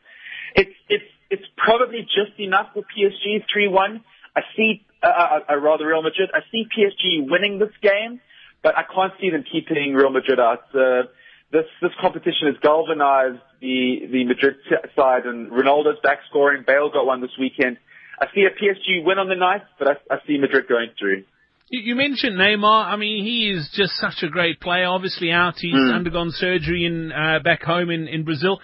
It's 0.57 0.75
it's 0.89 1.07
it's 1.31 1.47
probably 1.57 2.03
just 2.03 2.35
enough 2.39 2.75
for 2.75 2.83
PSG 2.83 3.47
3-1. 3.47 4.03
I 4.37 4.41
see 4.57 4.85
uh, 5.03 5.07
uh, 5.07 5.39
uh, 5.51 5.57
rather 5.57 5.87
Real 5.87 6.03
Madrid. 6.03 6.31
I 6.33 6.41
see 6.51 6.65
PSG 6.65 7.29
winning 7.29 7.59
this 7.59 7.73
game, 7.83 8.21
but 8.63 8.77
I 8.77 8.83
can't 8.83 9.13
see 9.21 9.31
them 9.31 9.45
keeping 9.51 9.95
Real 9.95 10.11
Madrid 10.11 10.41
out. 10.41 10.65
Uh, 10.75 11.09
this 11.51 11.67
this 11.83 11.93
competition 12.01 12.49
has 12.49 12.57
galvanized 12.63 13.43
the 13.61 14.09
the 14.11 14.25
Madrid 14.25 14.57
side, 14.97 15.27
and 15.27 15.51
Ronaldo's 15.51 16.01
back 16.03 16.21
scoring. 16.31 16.65
Bale 16.67 16.91
got 16.91 17.05
one 17.05 17.21
this 17.21 17.37
weekend. 17.39 17.79
I 18.21 18.27
see 18.35 18.45
a 18.45 18.51
PSG 18.51 19.05
win 19.05 19.19
on 19.19 19.29
the 19.29 19.35
night, 19.35 19.63
but 19.79 19.89
I, 19.89 20.15
I 20.15 20.19
see 20.27 20.39
Madrid 20.39 20.69
going 20.69 20.91
through. 20.99 21.25
You 21.69 21.97
mentioned 21.97 22.39
Neymar. 22.39 22.87
I 22.87 22.97
mean, 22.97 23.25
he 23.25 23.51
is 23.51 23.71
just 23.75 23.95
such 23.95 24.23
a 24.23 24.29
great 24.29 24.61
player. 24.61 24.87
Obviously 24.87 25.33
out, 25.33 25.55
he's 25.57 25.75
mm. 25.75 25.95
undergone 25.95 26.31
surgery 26.31 26.85
in 26.85 27.11
uh, 27.11 27.39
back 27.43 27.63
home 27.63 27.89
in, 27.91 28.09
in 28.09 28.25
Brazil. 28.25 28.61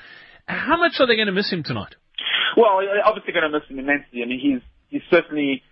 How 0.47 0.77
much 0.77 0.93
are 1.01 1.07
they 1.07 1.17
going 1.17 1.27
to 1.27 1.33
miss 1.33 1.51
him 1.51 1.63
tonight? 1.63 1.95
Well, 2.57 2.81
obviously 3.05 3.33
going 3.33 3.51
to 3.51 3.59
miss 3.59 3.67
him 3.69 3.79
immensely. 3.79 4.23
I 4.23 4.27
mean, 4.27 4.41
he's 4.41 4.63
he's 4.89 5.03
certainly 5.11 5.63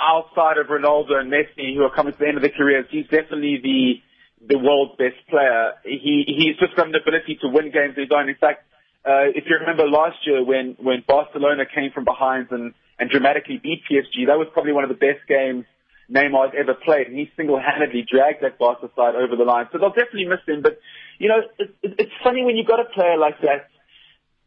outside 0.00 0.58
of 0.58 0.66
Ronaldo 0.66 1.14
and 1.14 1.32
Messi, 1.32 1.74
who 1.74 1.82
are 1.82 1.94
coming 1.94 2.12
to 2.12 2.18
the 2.18 2.28
end 2.28 2.36
of 2.36 2.42
their 2.42 2.52
careers, 2.56 2.86
he's 2.90 3.04
definitely 3.04 3.60
the 3.62 4.00
the 4.46 4.58
world's 4.58 4.96
best 4.96 5.16
player. 5.28 5.72
He 5.84 6.24
he's 6.26 6.56
just 6.58 6.76
got 6.76 6.88
an 6.88 6.94
ability 6.94 7.38
to 7.40 7.48
win 7.48 7.70
games. 7.72 7.94
He's 7.96 8.08
done. 8.08 8.28
In 8.28 8.36
fact, 8.36 8.64
uh, 9.04 9.32
if 9.34 9.44
you 9.48 9.56
remember 9.58 9.88
last 9.88 10.18
year 10.26 10.44
when 10.44 10.76
when 10.78 11.02
Barcelona 11.06 11.64
came 11.66 11.90
from 11.92 12.04
behind 12.04 12.48
and 12.50 12.74
and 12.98 13.10
dramatically 13.10 13.58
beat 13.62 13.82
PSG, 13.90 14.26
that 14.26 14.38
was 14.38 14.46
probably 14.52 14.72
one 14.72 14.84
of 14.84 14.90
the 14.90 15.00
best 15.00 15.26
games 15.26 15.64
Neymar's 16.10 16.54
ever 16.58 16.74
played, 16.74 17.08
and 17.08 17.16
he 17.16 17.30
single-handedly 17.36 18.06
dragged 18.10 18.42
that 18.42 18.58
Barca 18.58 18.90
side 18.94 19.14
over 19.14 19.36
the 19.36 19.44
line. 19.44 19.66
So 19.72 19.78
they'll 19.78 19.96
definitely 19.96 20.26
miss 20.26 20.44
him. 20.46 20.62
But 20.62 20.78
you 21.18 21.28
know, 21.28 21.40
it, 21.58 21.74
it, 21.82 21.94
it's 21.98 22.16
funny 22.22 22.44
when 22.44 22.56
you've 22.56 22.68
got 22.68 22.80
a 22.80 22.84
player 22.84 23.16
like 23.16 23.40
that 23.40 23.70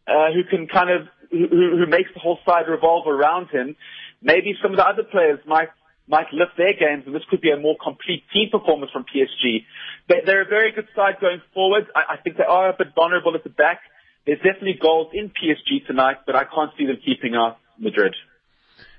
uh, 0.08 0.32
who 0.34 0.44
can 0.44 0.68
kind 0.68 0.90
of 0.90 1.08
who, 1.32 1.48
who 1.50 1.86
makes 1.88 2.10
the 2.14 2.20
whole 2.20 2.40
side 2.46 2.68
revolve 2.68 3.08
around 3.08 3.50
him, 3.50 3.76
maybe 4.22 4.56
some 4.62 4.72
of 4.72 4.78
the 4.78 4.88
other 4.88 5.04
players 5.04 5.40
might 5.46 5.70
might 6.10 6.32
lift 6.32 6.56
their 6.58 6.72
games, 6.72 7.04
and 7.06 7.14
this 7.14 7.24
could 7.30 7.42
be 7.42 7.52
a 7.52 7.58
more 7.58 7.76
complete 7.84 8.24
team 8.32 8.50
performance 8.50 8.92
from 8.92 9.04
PSG. 9.04 9.66
They, 10.08 10.22
they're 10.26 10.44
a 10.44 10.48
very 10.48 10.72
good 10.72 10.88
side 10.96 11.16
going 11.20 11.42
forward. 11.54 11.88
I, 11.94 12.14
I 12.14 12.18
think 12.24 12.38
they 12.38 12.46
are 12.48 12.70
a 12.70 12.76
bit 12.78 12.96
vulnerable 12.96 13.36
at 13.36 13.44
the 13.44 13.50
back. 13.50 13.82
There's 14.26 14.40
definitely 14.40 14.80
goals 14.82 15.12
in 15.14 15.30
PSG 15.30 15.86
tonight, 15.86 16.18
but 16.26 16.36
I 16.36 16.46
can't 16.46 16.72
see 16.78 16.86
them 16.86 16.98
keeping 17.04 17.36
out 17.36 17.58
Madrid. 17.78 18.16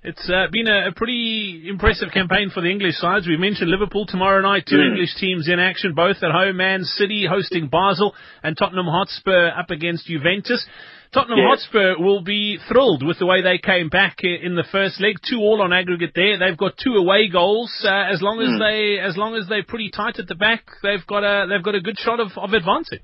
It's 0.04 0.30
uh, 0.30 0.46
been 0.52 0.68
a, 0.68 0.88
a, 0.88 0.92
pretty 0.92 1.66
impressive 1.68 2.10
campaign 2.14 2.50
for 2.54 2.60
the 2.60 2.70
English 2.70 2.96
sides. 2.98 3.26
We 3.26 3.36
mentioned 3.36 3.68
Liverpool 3.68 4.06
tomorrow 4.06 4.40
night, 4.40 4.64
two 4.68 4.76
mm. 4.76 4.92
English 4.92 5.16
teams 5.18 5.48
in 5.48 5.58
action, 5.58 5.94
both 5.94 6.22
at 6.22 6.30
home. 6.30 6.56
Man 6.56 6.84
City 6.84 7.26
hosting 7.28 7.68
Basel 7.68 8.14
and 8.44 8.56
Tottenham 8.56 8.86
Hotspur 8.86 9.48
up 9.48 9.70
against 9.70 10.06
Juventus. 10.06 10.64
Tottenham 11.12 11.38
yes. 11.38 11.66
Hotspur 11.66 11.98
will 11.98 12.22
be 12.22 12.58
thrilled 12.68 13.04
with 13.04 13.18
the 13.18 13.26
way 13.26 13.42
they 13.42 13.58
came 13.58 13.88
back 13.88 14.18
in 14.22 14.54
the 14.54 14.64
first 14.70 15.00
leg, 15.00 15.16
two 15.28 15.38
all 15.38 15.62
on 15.62 15.72
aggregate 15.72 16.12
there. 16.14 16.38
They've 16.38 16.56
got 16.56 16.74
two 16.76 16.94
away 16.94 17.28
goals. 17.28 17.72
Uh, 17.84 18.12
as 18.12 18.22
long 18.22 18.40
as 18.40 18.50
mm. 18.50 18.58
they, 18.60 19.00
as 19.00 19.16
long 19.16 19.34
as 19.34 19.48
they're 19.48 19.64
pretty 19.64 19.90
tight 19.90 20.20
at 20.20 20.28
the 20.28 20.36
back, 20.36 20.64
they've 20.82 21.06
got 21.06 21.24
a, 21.24 21.46
they've 21.48 21.64
got 21.64 21.74
a 21.74 21.80
good 21.80 21.98
shot 21.98 22.20
of, 22.20 22.28
of 22.36 22.52
advancing. 22.52 23.00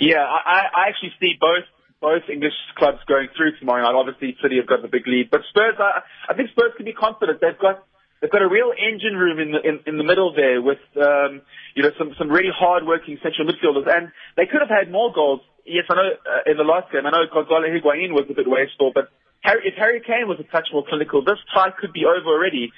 Yeah, 0.00 0.20
I, 0.20 0.68
I 0.74 0.88
actually 0.88 1.12
see 1.20 1.34
both 1.40 1.64
both 2.00 2.24
English 2.32 2.56
clubs 2.76 2.98
going 3.06 3.28
through 3.36 3.56
tomorrow 3.60 3.84
night. 3.84 3.94
Obviously, 3.94 4.36
City 4.42 4.56
have 4.56 4.66
got 4.66 4.82
the 4.82 4.88
big 4.88 5.06
lead, 5.06 5.30
but 5.30 5.44
Spurs, 5.50 5.76
I, 5.78 6.00
I 6.28 6.34
think 6.34 6.50
Spurs 6.50 6.72
can 6.76 6.84
be 6.84 6.96
confident. 6.96 7.40
They've 7.40 7.58
got 7.60 7.84
they've 8.20 8.32
got 8.32 8.42
a 8.42 8.48
real 8.48 8.72
engine 8.72 9.16
room 9.16 9.38
in 9.38 9.52
the 9.52 9.60
in, 9.60 9.74
in 9.86 9.96
the 9.98 10.04
middle 10.04 10.32
there 10.32 10.60
with 10.60 10.80
um, 10.96 11.42
you 11.76 11.82
know 11.84 11.92
some 11.98 12.16
some 12.16 12.28
really 12.28 12.52
hard 12.52 12.86
working 12.86 13.18
central 13.22 13.46
midfielders, 13.46 13.88
and 13.88 14.12
they 14.36 14.46
could 14.48 14.64
have 14.64 14.72
had 14.72 14.90
more 14.90 15.12
goals. 15.12 15.40
Yes, 15.64 15.84
I 15.90 15.94
know 15.94 16.08
uh, 16.24 16.50
in 16.50 16.56
the 16.56 16.64
last 16.64 16.90
game, 16.90 17.04
I 17.04 17.12
know 17.12 17.28
Gonzalo 17.28 17.68
Higuain 17.68 18.16
was 18.16 18.24
a 18.30 18.34
bit 18.34 18.48
wasteful, 18.48 18.92
but 18.94 19.12
Harry, 19.42 19.68
if 19.68 19.74
Harry 19.76 20.00
Kane 20.00 20.28
was 20.28 20.40
a 20.40 20.48
touch 20.48 20.68
more 20.72 20.84
clinical, 20.88 21.24
this 21.24 21.38
tie 21.52 21.70
could 21.78 21.92
be 21.92 22.04
over 22.04 22.28
already. 22.28 22.72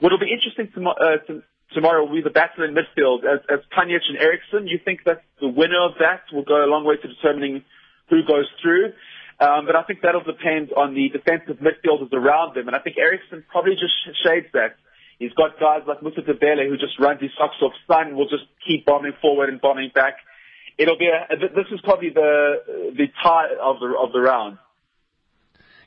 What 0.00 0.12
will 0.12 0.20
be 0.20 0.28
interesting 0.28 0.68
to, 0.76 0.90
uh, 0.92 1.16
to, 1.26 1.42
tomorrow 1.72 2.04
will 2.04 2.14
be 2.14 2.22
the 2.22 2.30
battle 2.30 2.64
in 2.64 2.76
midfield 2.76 3.24
as, 3.24 3.40
as 3.48 3.60
Pjanic 3.72 4.04
and 4.08 4.20
Eriksen. 4.20 4.68
You 4.68 4.78
think 4.84 5.04
that 5.04 5.24
the 5.40 5.48
winner 5.48 5.80
of 5.80 5.96
that 6.00 6.28
will 6.32 6.44
go 6.44 6.64
a 6.64 6.68
long 6.68 6.84
way 6.84 6.96
to 6.96 7.08
determining 7.08 7.64
who 8.08 8.22
goes 8.26 8.46
through. 8.62 8.92
Um, 9.38 9.66
but 9.66 9.76
I 9.76 9.82
think 9.82 10.00
that'll 10.00 10.24
depend 10.24 10.72
on 10.72 10.94
the 10.94 11.10
defensive 11.10 11.58
midfielders 11.60 12.12
around 12.12 12.56
them. 12.56 12.68
And 12.68 12.76
I 12.76 12.80
think 12.80 12.96
Eriksen 12.96 13.44
probably 13.50 13.74
just 13.74 13.92
shades 14.24 14.46
that. 14.54 14.76
He's 15.18 15.32
got 15.32 15.58
guys 15.60 15.82
like 15.86 16.02
Musa 16.02 16.20
Dembele 16.22 16.68
who 16.68 16.76
just 16.76 16.98
runs 16.98 17.20
his 17.20 17.30
socks 17.36 17.56
off. 17.62 17.72
Son 17.86 18.16
will 18.16 18.28
just 18.28 18.44
keep 18.66 18.84
bombing 18.86 19.12
forward 19.20 19.48
and 19.48 19.60
bombing 19.60 19.90
back. 19.94 20.16
It'll 20.78 20.98
be 20.98 21.08
a, 21.08 21.36
this 21.36 21.66
is 21.72 21.80
probably 21.84 22.10
the, 22.10 22.92
the 22.96 23.06
tie 23.22 23.48
of 23.62 23.80
the, 23.80 23.94
of 23.98 24.12
the 24.12 24.20
round. 24.20 24.58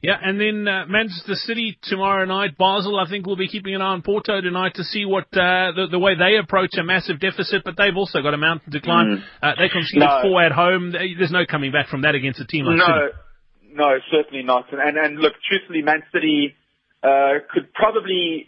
Yeah, 0.02 0.16
and 0.22 0.40
then 0.40 0.66
uh, 0.66 0.86
Manchester 0.88 1.36
City 1.36 1.78
tomorrow 1.84 2.24
night. 2.24 2.58
Basel, 2.58 2.98
I 2.98 3.10
think, 3.10 3.26
will 3.28 3.36
be 3.36 3.50
keeping 3.50 3.76
an 3.76 3.82
eye 3.82 3.92
on 3.92 4.02
Porto 4.02 4.40
tonight 4.40 4.76
to 4.76 4.84
see 4.84 5.04
what 5.04 5.26
uh, 5.36 5.76
the, 5.76 5.88
the 5.92 6.00
way 6.00 6.16
they 6.16 6.38
approach 6.38 6.72
a 6.80 6.84
massive 6.84 7.20
deficit. 7.20 7.64
But 7.66 7.76
they've 7.76 7.96
also 7.96 8.22
got 8.22 8.34
a 8.34 8.38
mountain 8.38 8.72
to 8.72 8.80
climb. 8.80 9.20
Mm. 9.20 9.24
Uh, 9.44 9.56
they 9.60 9.68
conceded 9.68 10.08
no. 10.08 10.22
four 10.24 10.42
at 10.42 10.54
home. 10.54 10.94
There's 10.94 11.32
no 11.32 11.46
coming 11.46 11.74
back 11.74 11.90
from 11.90 12.04
that 12.04 12.16
against 12.16 12.40
a 12.40 12.48
team 12.48 12.64
like 12.64 12.78
no, 12.78 12.86
City. 12.88 13.76
No, 13.76 13.98
certainly 14.10 14.44
not. 14.44 14.72
And 14.72 14.98
and 14.98 15.20
look, 15.20 15.34
truthfully, 15.48 15.82
Man 15.82 16.02
City 16.14 16.56
uh, 17.04 17.44
could 17.52 17.74
probably 17.74 18.48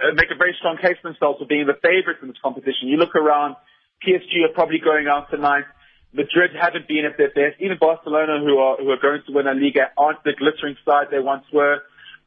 uh, 0.00 0.14
make 0.14 0.32
a 0.32 0.38
very 0.38 0.56
strong 0.58 0.78
case 0.80 0.96
for 1.02 1.12
themselves 1.12 1.40
for 1.40 1.46
being 1.46 1.66
the 1.66 1.76
favourites 1.82 2.20
in 2.22 2.28
this 2.28 2.40
competition. 2.42 2.88
You 2.88 2.96
look 2.96 3.14
around, 3.14 3.56
PSG 4.00 4.48
are 4.48 4.54
probably 4.54 4.80
going 4.80 5.08
out 5.08 5.28
tonight. 5.30 5.64
Madrid 6.18 6.50
haven't 6.58 6.88
been 6.88 7.06
at 7.06 7.16
their 7.16 7.30
best. 7.30 7.62
Even 7.62 7.78
Barcelona, 7.78 8.42
who 8.42 8.58
are 8.58 8.76
who 8.76 8.90
are 8.90 8.98
going 8.98 9.22
to 9.26 9.32
win 9.32 9.46
a 9.46 9.54
league, 9.54 9.78
aren't 9.96 10.22
the 10.24 10.34
glittering 10.34 10.76
side 10.84 11.14
they 11.14 11.22
once 11.22 11.44
were. 11.52 11.78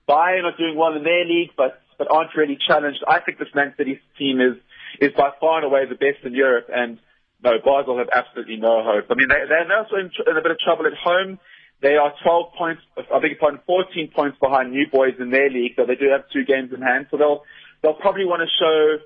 Bayern 0.07 0.47
are 0.47 0.55
doing 0.55 0.77
well 0.79 0.95
in 0.95 1.03
their 1.03 1.25
league, 1.25 1.51
but 1.57 1.83
but 1.97 2.09
aren't 2.09 2.33
really 2.35 2.57
challenged. 2.57 3.03
I 3.05 3.19
think 3.19 3.37
this 3.37 3.51
Man 3.53 3.73
City 3.75 3.99
team 4.17 4.39
is 4.39 4.55
is 4.99 5.11
by 5.15 5.31
far 5.39 5.57
and 5.59 5.65
away 5.65 5.85
the 5.85 5.99
best 5.99 6.23
in 6.23 6.33
Europe, 6.33 6.71
and 6.71 6.99
no, 7.43 7.59
Basel 7.59 7.97
have 7.97 8.09
absolutely 8.15 8.57
no 8.57 8.81
hope. 8.83 9.05
I 9.09 9.15
mean, 9.15 9.27
they, 9.27 9.43
they're 9.49 9.77
also 9.77 9.97
in, 9.97 10.11
in 10.25 10.37
a 10.37 10.41
bit 10.41 10.51
of 10.51 10.59
trouble 10.59 10.85
at 10.87 10.93
home. 10.93 11.39
They 11.81 11.97
are 11.97 12.13
12 12.21 12.53
points, 12.53 12.81
I 12.95 13.17
beg 13.19 13.31
your 13.31 13.39
pardon, 13.39 13.59
14 13.65 14.11
points 14.13 14.37
behind 14.39 14.73
Young 14.73 14.85
Boys 14.91 15.15
in 15.19 15.31
their 15.31 15.49
league, 15.49 15.73
so 15.75 15.85
they 15.85 15.95
do 15.95 16.09
have 16.13 16.29
two 16.31 16.45
games 16.45 16.69
in 16.71 16.81
hand. 16.81 17.07
So 17.09 17.17
they'll 17.17 17.41
they'll 17.81 17.97
probably 17.97 18.25
want 18.25 18.45
to 18.45 18.49
show 18.53 19.01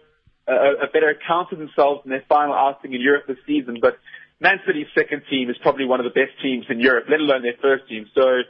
a, 0.52 0.86
a 0.86 0.88
better 0.92 1.10
account 1.10 1.54
of 1.54 1.60
themselves 1.60 2.02
in 2.04 2.12
their 2.12 2.26
final 2.28 2.54
outing 2.54 2.94
in 2.94 3.00
Europe 3.00 3.28
this 3.28 3.40
season. 3.48 3.80
But 3.82 3.98
Man 4.40 4.60
City's 4.68 4.88
second 4.98 5.24
team 5.30 5.50
is 5.50 5.56
probably 5.62 5.86
one 5.86 6.00
of 6.00 6.04
the 6.04 6.16
best 6.16 6.36
teams 6.42 6.66
in 6.70 6.80
Europe, 6.80 7.06
let 7.10 7.20
alone 7.20 7.42
their 7.42 7.56
first 7.62 7.88
team. 7.88 8.06
So 8.14 8.44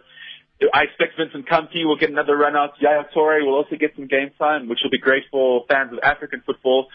I 0.74 0.84
expect 0.84 1.18
Vincent 1.18 1.48
Kompany 1.48 1.86
will 1.86 1.98
get 1.98 2.10
another 2.10 2.36
run 2.36 2.56
out. 2.56 2.74
Yaya 2.80 3.06
Toure 3.16 3.46
will 3.46 3.56
also 3.56 3.76
get 3.76 3.92
some 3.96 4.08
game 4.08 4.32
time, 4.40 4.68
which 4.68 4.80
will 4.84 4.90
be 4.90 5.00
great 5.00 5.24
for 5.30 5.66
fans 5.70 5.92
of 5.94 6.00
African 6.02 6.42
football. 6.46 6.88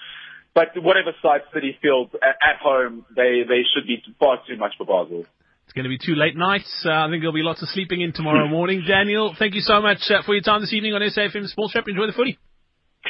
But 0.55 0.75
whatever 0.77 1.13
side 1.23 1.43
City 1.55 1.79
fields 1.81 2.11
at, 2.23 2.59
home, 2.61 3.07
they, 3.15 3.43
they 3.47 3.63
should 3.73 3.87
be 3.87 4.03
far 4.19 4.39
too 4.49 4.57
much 4.57 4.73
for 4.77 4.85
Basel. 4.85 5.25
It's 5.65 5.73
going 5.73 5.85
to 5.85 5.89
be 5.89 5.99
two 5.99 6.17
late 6.17 6.37
nights. 6.37 6.67
Uh, 6.85 6.91
I 6.91 7.09
think 7.09 7.23
there'll 7.23 7.33
be 7.33 7.47
lots 7.47 7.63
of 7.63 7.69
sleeping 7.69 8.01
in 8.01 8.13
tomorrow 8.13 8.49
morning. 8.49 8.83
Daniel, 8.89 9.37
thank 9.39 9.55
you 9.55 9.61
so 9.61 9.81
much 9.81 9.99
uh, 10.11 10.23
for 10.27 10.35
your 10.35 10.43
time 10.43 10.63
this 10.63 10.73
evening 10.73 10.95
on 10.95 11.01
SAFM 11.03 11.47
Sports 11.47 11.77
Wrap. 11.77 11.87
Enjoy 11.87 12.07
the 12.07 12.13
footy. 12.13 12.39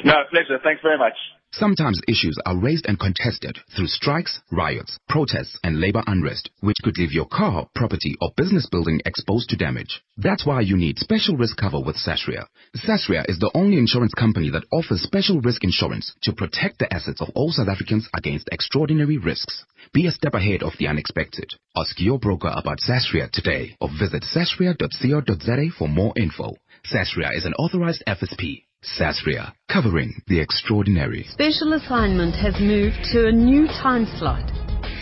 No, 0.05 0.13
pleasure. 0.31 0.61
Thanks 0.63 0.83
very 0.83 0.99
much. 0.99 1.17
Sometimes 1.53 2.01
issues 2.07 2.39
are 2.47 2.57
raised 2.57 2.87
and 2.87 2.99
contested 2.99 3.59
through 3.75 3.89
strikes, 3.89 4.41
riots, 4.53 4.97
protests, 5.09 5.59
and 5.65 5.81
labor 5.81 6.03
unrest, 6.07 6.49
which 6.61 6.77
could 6.85 6.97
leave 6.97 7.11
your 7.13 7.27
car, 7.27 7.67
property, 7.75 8.15
or 8.21 8.31
business 8.37 8.69
building 8.71 9.01
exposed 9.05 9.51
to 9.51 9.57
damage. 9.57 10.01
That's 10.17 10.47
why 10.47 10.61
you 10.61 10.77
need 10.77 11.01
special 11.01 11.37
risk 11.37 11.57
cover 11.57 11.81
with 11.81 11.97
Sasria. 11.97 12.47
Sasria 12.77 13.25
is 13.29 13.41
the 13.41 13.51
only 13.53 13.79
insurance 13.79 14.15
company 14.15 14.49
that 14.51 14.65
offers 14.71 15.03
special 15.03 15.41
risk 15.41 15.65
insurance 15.65 16.15
to 16.23 16.33
protect 16.33 16.79
the 16.79 16.93
assets 16.95 17.21
of 17.21 17.31
all 17.35 17.51
South 17.51 17.69
Africans 17.69 18.09
against 18.15 18.49
extraordinary 18.53 19.19
risks. 19.19 19.65
Be 19.93 20.07
a 20.07 20.13
step 20.13 20.35
ahead 20.35 20.63
of 20.63 20.75
the 20.79 20.87
unexpected. 20.87 21.51
Ask 21.75 21.99
your 21.99 22.21
broker 22.21 22.53
about 22.55 22.79
Sasria 22.79 23.29
today 23.33 23.77
or 23.81 23.89
visit 23.99 24.23
sasria.co.za 24.23 25.71
for 25.77 25.89
more 25.89 26.13
info. 26.17 26.55
Sasria 26.85 27.37
is 27.37 27.45
an 27.45 27.55
authorized 27.55 28.05
FSP. 28.07 28.63
Sasria, 28.85 29.53
covering 29.69 30.23
the 30.27 30.41
extraordinary. 30.41 31.27
Special 31.29 31.75
assignment 31.75 32.35
has 32.37 32.59
moved 32.61 32.97
to 33.13 33.29
a 33.29 33.33
new 33.33 33.67
time 33.67 34.07
slot. 34.17 34.49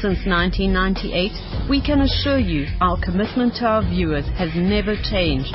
Since 0.03 0.27
1998, 0.27 1.71
we 1.71 1.81
can 1.81 2.03
assure 2.03 2.38
you 2.38 2.67
our 2.81 2.99
commitment 3.01 3.55
to 3.57 3.67
our 3.67 3.83
viewers 3.83 4.27
has 4.35 4.51
never 4.55 4.97
changed. 5.11 5.55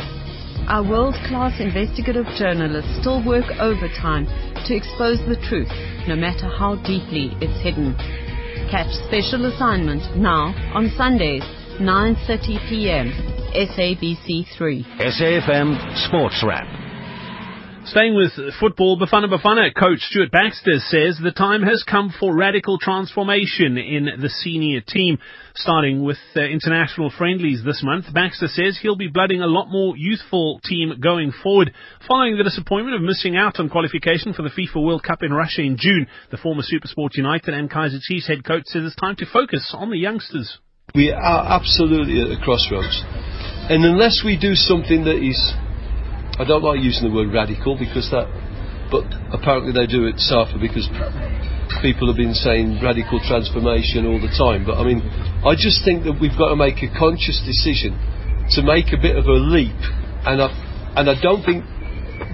Our 0.67 0.87
world-class 0.87 1.59
investigative 1.59 2.27
journalists 2.39 2.95
still 3.01 3.19
work 3.25 3.45
overtime 3.59 4.25
to 4.67 4.71
expose 4.71 5.19
the 5.27 5.39
truth, 5.49 5.71
no 6.07 6.15
matter 6.15 6.47
how 6.47 6.75
deeply 6.87 7.35
it's 7.43 7.59
hidden. 7.59 7.95
Catch 8.71 8.95
Special 9.07 9.51
Assignment 9.51 10.15
now 10.15 10.55
on 10.73 10.91
Sundays, 10.95 11.43
9.30 11.83 12.69
p.m. 12.71 13.11
SABC3. 13.51 15.03
SAFM 15.03 16.07
Sports 16.07 16.41
Wrap. 16.47 16.82
Staying 17.85 18.15
with 18.15 18.31
football, 18.61 18.97
Bafana 18.97 19.27
Bafana 19.27 19.69
coach 19.75 19.99
Stuart 19.99 20.31
Baxter 20.31 20.79
says 20.79 21.19
the 21.21 21.33
time 21.35 21.63
has 21.63 21.83
come 21.83 22.13
for 22.17 22.33
radical 22.33 22.79
transformation 22.79 23.77
in 23.77 24.05
the 24.21 24.29
senior 24.29 24.79
team. 24.79 25.17
Starting 25.55 26.01
with 26.01 26.17
uh, 26.37 26.41
international 26.41 27.11
friendlies 27.15 27.61
this 27.65 27.83
month, 27.83 28.05
Baxter 28.13 28.47
says 28.47 28.79
he'll 28.81 28.95
be 28.95 29.09
blooding 29.09 29.41
a 29.41 29.47
lot 29.47 29.67
more 29.67 29.97
youthful 29.97 30.61
team 30.63 30.93
going 31.01 31.33
forward. 31.43 31.73
Following 32.07 32.37
the 32.37 32.45
disappointment 32.45 32.95
of 32.95 33.01
missing 33.01 33.35
out 33.35 33.59
on 33.59 33.69
qualification 33.69 34.33
for 34.33 34.43
the 34.43 34.49
FIFA 34.49 34.81
World 34.81 35.03
Cup 35.03 35.21
in 35.21 35.33
Russia 35.33 35.61
in 35.61 35.75
June, 35.77 36.07
the 36.31 36.37
former 36.37 36.63
Supersport 36.63 37.15
United 37.15 37.53
and 37.53 37.69
Kaizer 37.69 37.99
Chiefs 38.01 38.27
head 38.27 38.45
coach 38.45 38.63
says 38.67 38.83
it's 38.85 38.95
time 38.95 39.17
to 39.17 39.25
focus 39.25 39.75
on 39.77 39.89
the 39.89 39.97
youngsters. 39.97 40.57
We 40.95 41.11
are 41.11 41.59
absolutely 41.59 42.21
at 42.21 42.31
a 42.31 42.41
crossroads. 42.41 43.03
And 43.69 43.83
unless 43.83 44.21
we 44.23 44.39
do 44.39 44.55
something 44.55 45.03
that 45.03 45.17
is 45.17 45.53
I 46.39 46.45
don't 46.45 46.63
like 46.63 46.81
using 46.81 47.09
the 47.09 47.13
word 47.13 47.29
radical 47.29 47.77
because 47.77 48.09
that, 48.09 48.25
but 48.89 49.05
apparently 49.29 49.69
they 49.69 49.85
do 49.85 50.09
it 50.09 50.17
SAFA 50.17 50.57
because 50.57 50.89
people 51.85 52.09
have 52.09 52.17
been 52.17 52.33
saying 52.33 52.81
radical 52.81 53.21
transformation 53.21 54.09
all 54.09 54.17
the 54.17 54.33
time. 54.33 54.65
But 54.65 54.81
I 54.81 54.83
mean, 54.83 55.05
I 55.45 55.53
just 55.53 55.85
think 55.85 56.09
that 56.09 56.17
we've 56.17 56.33
got 56.33 56.49
to 56.49 56.57
make 56.57 56.81
a 56.81 56.89
conscious 56.89 57.37
decision 57.45 57.93
to 58.57 58.65
make 58.65 58.89
a 58.89 58.97
bit 58.97 59.13
of 59.13 59.29
a 59.29 59.37
leap, 59.37 59.77
and 60.25 60.41
I, 60.41 60.49
and 60.97 61.05
I 61.05 61.15
don't 61.21 61.45
think 61.45 61.69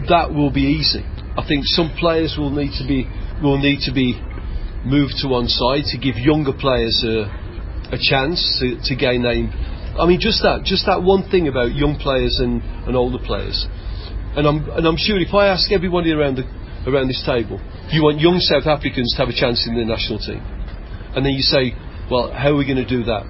that 0.07 0.31
will 0.31 0.51
be 0.51 0.79
easy. 0.79 1.03
I 1.35 1.43
think 1.43 1.67
some 1.67 1.91
players 1.99 2.39
will 2.39 2.55
need 2.55 2.71
to 2.79 2.87
be 2.87 3.03
will 3.43 3.59
need 3.59 3.83
to 3.83 3.91
be 3.91 4.15
moved 4.87 5.19
to 5.19 5.27
one 5.27 5.47
side 5.47 5.83
to 5.91 5.97
give 5.99 6.15
younger 6.15 6.55
players 6.55 7.03
a, 7.03 7.27
a 7.91 7.99
chance 7.99 8.39
to, 8.63 8.79
to 8.87 8.95
gain 8.95 9.23
that. 9.23 9.35
I 9.99 10.07
mean, 10.07 10.19
just 10.23 10.39
that, 10.43 10.63
just 10.63 10.85
that 10.87 11.03
one 11.03 11.27
thing 11.29 11.47
about 11.47 11.75
young 11.75 11.99
players 11.99 12.39
and, 12.39 12.63
and 12.87 12.95
older 12.95 13.19
players. 13.19 13.67
And 14.39 14.47
I'm, 14.47 14.69
and 14.71 14.87
I'm 14.87 14.95
sure 14.95 15.19
if 15.19 15.33
I 15.33 15.47
ask 15.47 15.69
everybody 15.69 16.13
around, 16.13 16.37
the, 16.37 16.47
around 16.87 17.09
this 17.09 17.21
table, 17.25 17.59
you 17.91 18.03
want 18.07 18.21
young 18.21 18.39
South 18.39 18.71
Africans 18.71 19.11
to 19.11 19.17
have 19.19 19.27
a 19.27 19.35
chance 19.35 19.67
in 19.67 19.75
the 19.75 19.83
national 19.83 20.17
team? 20.17 20.39
And 21.11 21.25
then 21.25 21.33
you 21.33 21.43
say, 21.43 21.75
well, 22.09 22.31
how 22.31 22.51
are 22.51 22.55
we 22.55 22.63
going 22.63 22.79
to 22.79 22.87
do 22.87 23.03
that? 23.03 23.27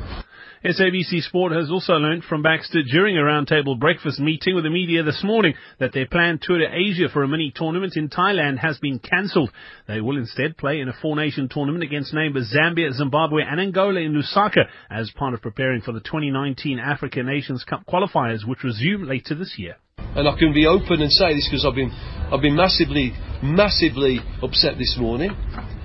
SABC 0.64 1.24
Sport 1.24 1.54
has 1.54 1.72
also 1.72 1.94
learned 1.94 2.26
from 2.26 2.44
Baxter 2.44 2.84
during 2.84 3.18
a 3.18 3.22
roundtable 3.22 3.80
breakfast 3.80 4.20
meeting 4.20 4.54
with 4.54 4.66
the 4.66 4.70
media 4.70 5.02
this 5.02 5.24
morning 5.24 5.56
that 5.80 5.94
their 5.94 6.06
planned 6.06 6.44
tour 6.44 6.60
to 6.60 6.68
Asia 6.70 7.10
for 7.12 7.24
a 7.24 7.28
mini 7.28 7.52
tournament 7.56 7.94
in 7.96 8.10
Thailand 8.10 8.60
has 8.60 8.78
been 8.78 9.00
cancelled. 9.00 9.50
They 9.88 10.02
will 10.02 10.18
instead 10.18 10.58
play 10.58 10.80
in 10.80 10.90
a 10.90 11.00
four-nation 11.02 11.50
tournament 11.50 11.84
against 11.84 12.14
neighbours 12.14 12.54
Zambia, 12.54 12.94
Zimbabwe 12.94 13.42
and 13.50 13.60
Angola 13.60 14.00
in 14.00 14.14
Lusaka 14.14 14.66
as 14.92 15.10
part 15.10 15.34
of 15.34 15.42
preparing 15.42 15.82
for 15.82 15.92
the 15.92 16.02
2019 16.02 16.78
Africa 16.78 17.24
Nations 17.24 17.64
Cup 17.64 17.82
qualifiers 17.88 18.48
which 18.48 18.64
resume 18.64 19.08
later 19.08 19.34
this 19.34 19.56
year. 19.58 19.78
And 20.16 20.28
I 20.28 20.38
can 20.38 20.54
be 20.54 20.66
open 20.66 21.02
and 21.02 21.12
say 21.12 21.34
this 21.34 21.48
because 21.50 21.66
I've 21.66 21.76
been, 21.76 21.92
I've 22.32 22.42
been 22.42 22.56
massively, 22.56 23.14
massively 23.44 24.20
upset 24.42 24.78
this 24.78 24.98
morning 25.00 25.32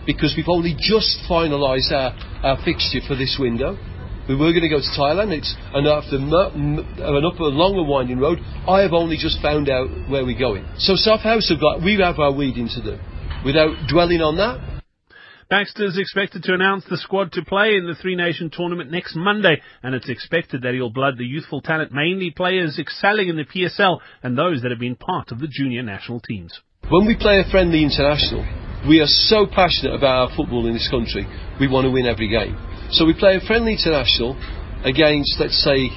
because 0.06 0.34
we've 0.36 0.48
only 0.48 0.74
just 0.78 1.18
finalised 1.28 1.92
our, 1.92 2.12
our 2.42 2.56
fixture 2.64 3.00
for 3.06 3.16
this 3.16 3.36
window. 3.38 3.76
We 4.28 4.36
were 4.36 4.52
going 4.56 4.64
to 4.64 4.72
go 4.72 4.80
to 4.80 4.92
Thailand. 4.96 5.36
It's 5.36 5.54
and 5.74 5.86
after 5.86 6.16
m- 6.16 6.80
m- 6.80 6.96
an 6.96 7.24
up 7.24 7.38
a 7.38 7.44
long 7.44 7.76
and 7.76 7.86
winding 7.88 8.18
road, 8.18 8.38
I 8.66 8.80
have 8.80 8.92
only 8.92 9.16
just 9.18 9.40
found 9.42 9.68
out 9.68 9.88
where 10.08 10.24
we're 10.24 10.38
going. 10.38 10.64
So 10.78 10.96
South 10.96 11.20
House 11.20 11.50
have 11.50 11.60
got 11.60 11.84
we 11.84 12.00
have 12.00 12.18
our 12.18 12.32
weeding 12.32 12.68
to 12.72 12.80
do. 12.80 12.96
Without 13.44 13.76
dwelling 13.86 14.22
on 14.22 14.36
that, 14.40 14.73
Baxter 15.50 15.84
is 15.84 15.98
expected 15.98 16.42
to 16.44 16.54
announce 16.54 16.84
the 16.88 16.96
squad 16.96 17.32
to 17.32 17.44
play 17.44 17.74
in 17.76 17.86
the 17.86 17.94
Three 17.94 18.16
Nation 18.16 18.50
tournament 18.50 18.90
next 18.90 19.14
Monday, 19.14 19.60
and 19.82 19.94
it's 19.94 20.08
expected 20.08 20.62
that 20.62 20.72
he'll 20.72 20.90
blood 20.90 21.18
the 21.18 21.26
youthful 21.26 21.60
talent, 21.60 21.92
mainly 21.92 22.30
players 22.30 22.78
excelling 22.78 23.28
in 23.28 23.36
the 23.36 23.44
PSL 23.44 23.98
and 24.22 24.38
those 24.38 24.62
that 24.62 24.70
have 24.70 24.80
been 24.80 24.96
part 24.96 25.32
of 25.32 25.40
the 25.40 25.48
junior 25.48 25.82
national 25.82 26.20
teams. 26.20 26.58
when 26.88 27.06
we 27.06 27.16
play 27.16 27.40
a 27.40 27.50
friendly 27.50 27.82
international, 27.82 28.44
we 28.88 29.00
are 29.00 29.06
so 29.06 29.46
passionate 29.46 29.94
about 29.94 30.30
our 30.30 30.36
football 30.36 30.66
in 30.66 30.74
this 30.74 30.88
country. 30.90 31.26
We 31.60 31.68
want 31.68 31.84
to 31.84 31.90
win 31.90 32.06
every 32.06 32.28
game. 32.28 32.56
So 32.90 33.04
we 33.04 33.14
play 33.14 33.36
a 33.36 33.46
friendly 33.46 33.72
international 33.72 34.36
against, 34.84 35.36
let's 35.40 35.62
say, 35.62 35.88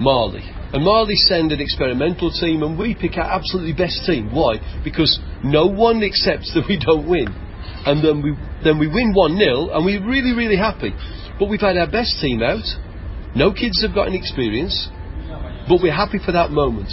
Mali. 0.00 0.42
And 0.72 0.84
Mali 0.84 1.16
send 1.16 1.52
an 1.52 1.60
experimental 1.60 2.30
team, 2.32 2.62
and 2.62 2.78
we 2.78 2.94
pick 2.94 3.16
our 3.16 3.30
absolutely 3.30 3.74
best 3.74 4.04
team. 4.06 4.34
Why? 4.34 4.56
Because 4.82 5.20
no 5.44 5.66
one 5.66 6.02
accepts 6.02 6.52
that 6.54 6.64
we 6.68 6.78
don't 6.78 7.08
win. 7.08 7.43
And 7.86 8.04
then 8.04 8.22
we 8.22 8.36
then 8.64 8.78
we 8.78 8.88
win 8.88 9.12
1 9.12 9.36
0, 9.36 9.70
and 9.70 9.84
we're 9.84 10.04
really, 10.04 10.32
really 10.32 10.56
happy. 10.56 10.92
But 11.38 11.48
we've 11.48 11.60
had 11.60 11.76
our 11.76 11.90
best 11.90 12.20
team 12.20 12.42
out. 12.42 12.64
No 13.34 13.52
kids 13.52 13.82
have 13.82 13.94
got 13.94 14.06
any 14.06 14.16
experience, 14.16 14.88
but 15.68 15.82
we're 15.82 15.94
happy 15.94 16.18
for 16.24 16.32
that 16.32 16.50
moment. 16.50 16.88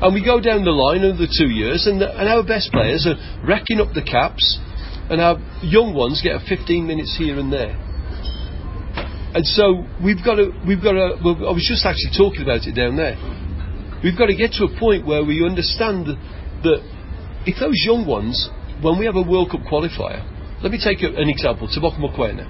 And 0.00 0.14
we 0.14 0.24
go 0.24 0.40
down 0.40 0.64
the 0.64 0.72
line 0.72 1.04
of 1.04 1.18
the 1.18 1.28
two 1.28 1.52
years, 1.52 1.86
and, 1.86 2.00
and 2.00 2.28
our 2.28 2.42
best 2.42 2.72
players 2.72 3.04
are 3.04 3.20
racking 3.44 3.80
up 3.80 3.92
the 3.92 4.00
caps, 4.00 4.58
and 5.10 5.20
our 5.20 5.36
young 5.60 5.92
ones 5.92 6.22
get 6.24 6.36
a 6.36 6.40
15 6.40 6.86
minutes 6.86 7.16
here 7.18 7.38
and 7.38 7.52
there. 7.52 7.76
And 9.34 9.46
so 9.46 9.84
we've 10.02 10.24
got 10.24 10.36
to, 10.36 10.50
we've 10.66 10.82
got 10.82 10.92
to, 10.96 11.20
well, 11.22 11.36
I 11.46 11.52
was 11.52 11.66
just 11.68 11.84
actually 11.84 12.16
talking 12.16 12.42
about 12.42 12.64
it 12.64 12.72
down 12.72 12.96
there. 12.96 13.14
We've 14.02 14.16
got 14.16 14.26
to 14.26 14.34
get 14.34 14.56
to 14.56 14.64
a 14.64 14.72
point 14.80 15.06
where 15.06 15.22
we 15.22 15.44
understand 15.44 16.06
that 16.06 16.80
if 17.44 17.60
those 17.60 17.76
young 17.84 18.06
ones, 18.08 18.48
when 18.82 18.98
we 18.98 19.06
have 19.06 19.16
a 19.16 19.22
World 19.22 19.50
Cup 19.50 19.60
qualifier, 19.62 20.24
let 20.62 20.72
me 20.72 20.80
take 20.82 21.02
an 21.02 21.28
example, 21.28 21.68
Teboho 21.68 21.96
Mokoena. 22.00 22.44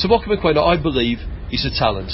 Teboho 0.00 0.24
Mokoena, 0.26 0.64
I 0.64 0.80
believe, 0.80 1.18
is 1.50 1.64
a 1.64 1.72
talent. 1.78 2.12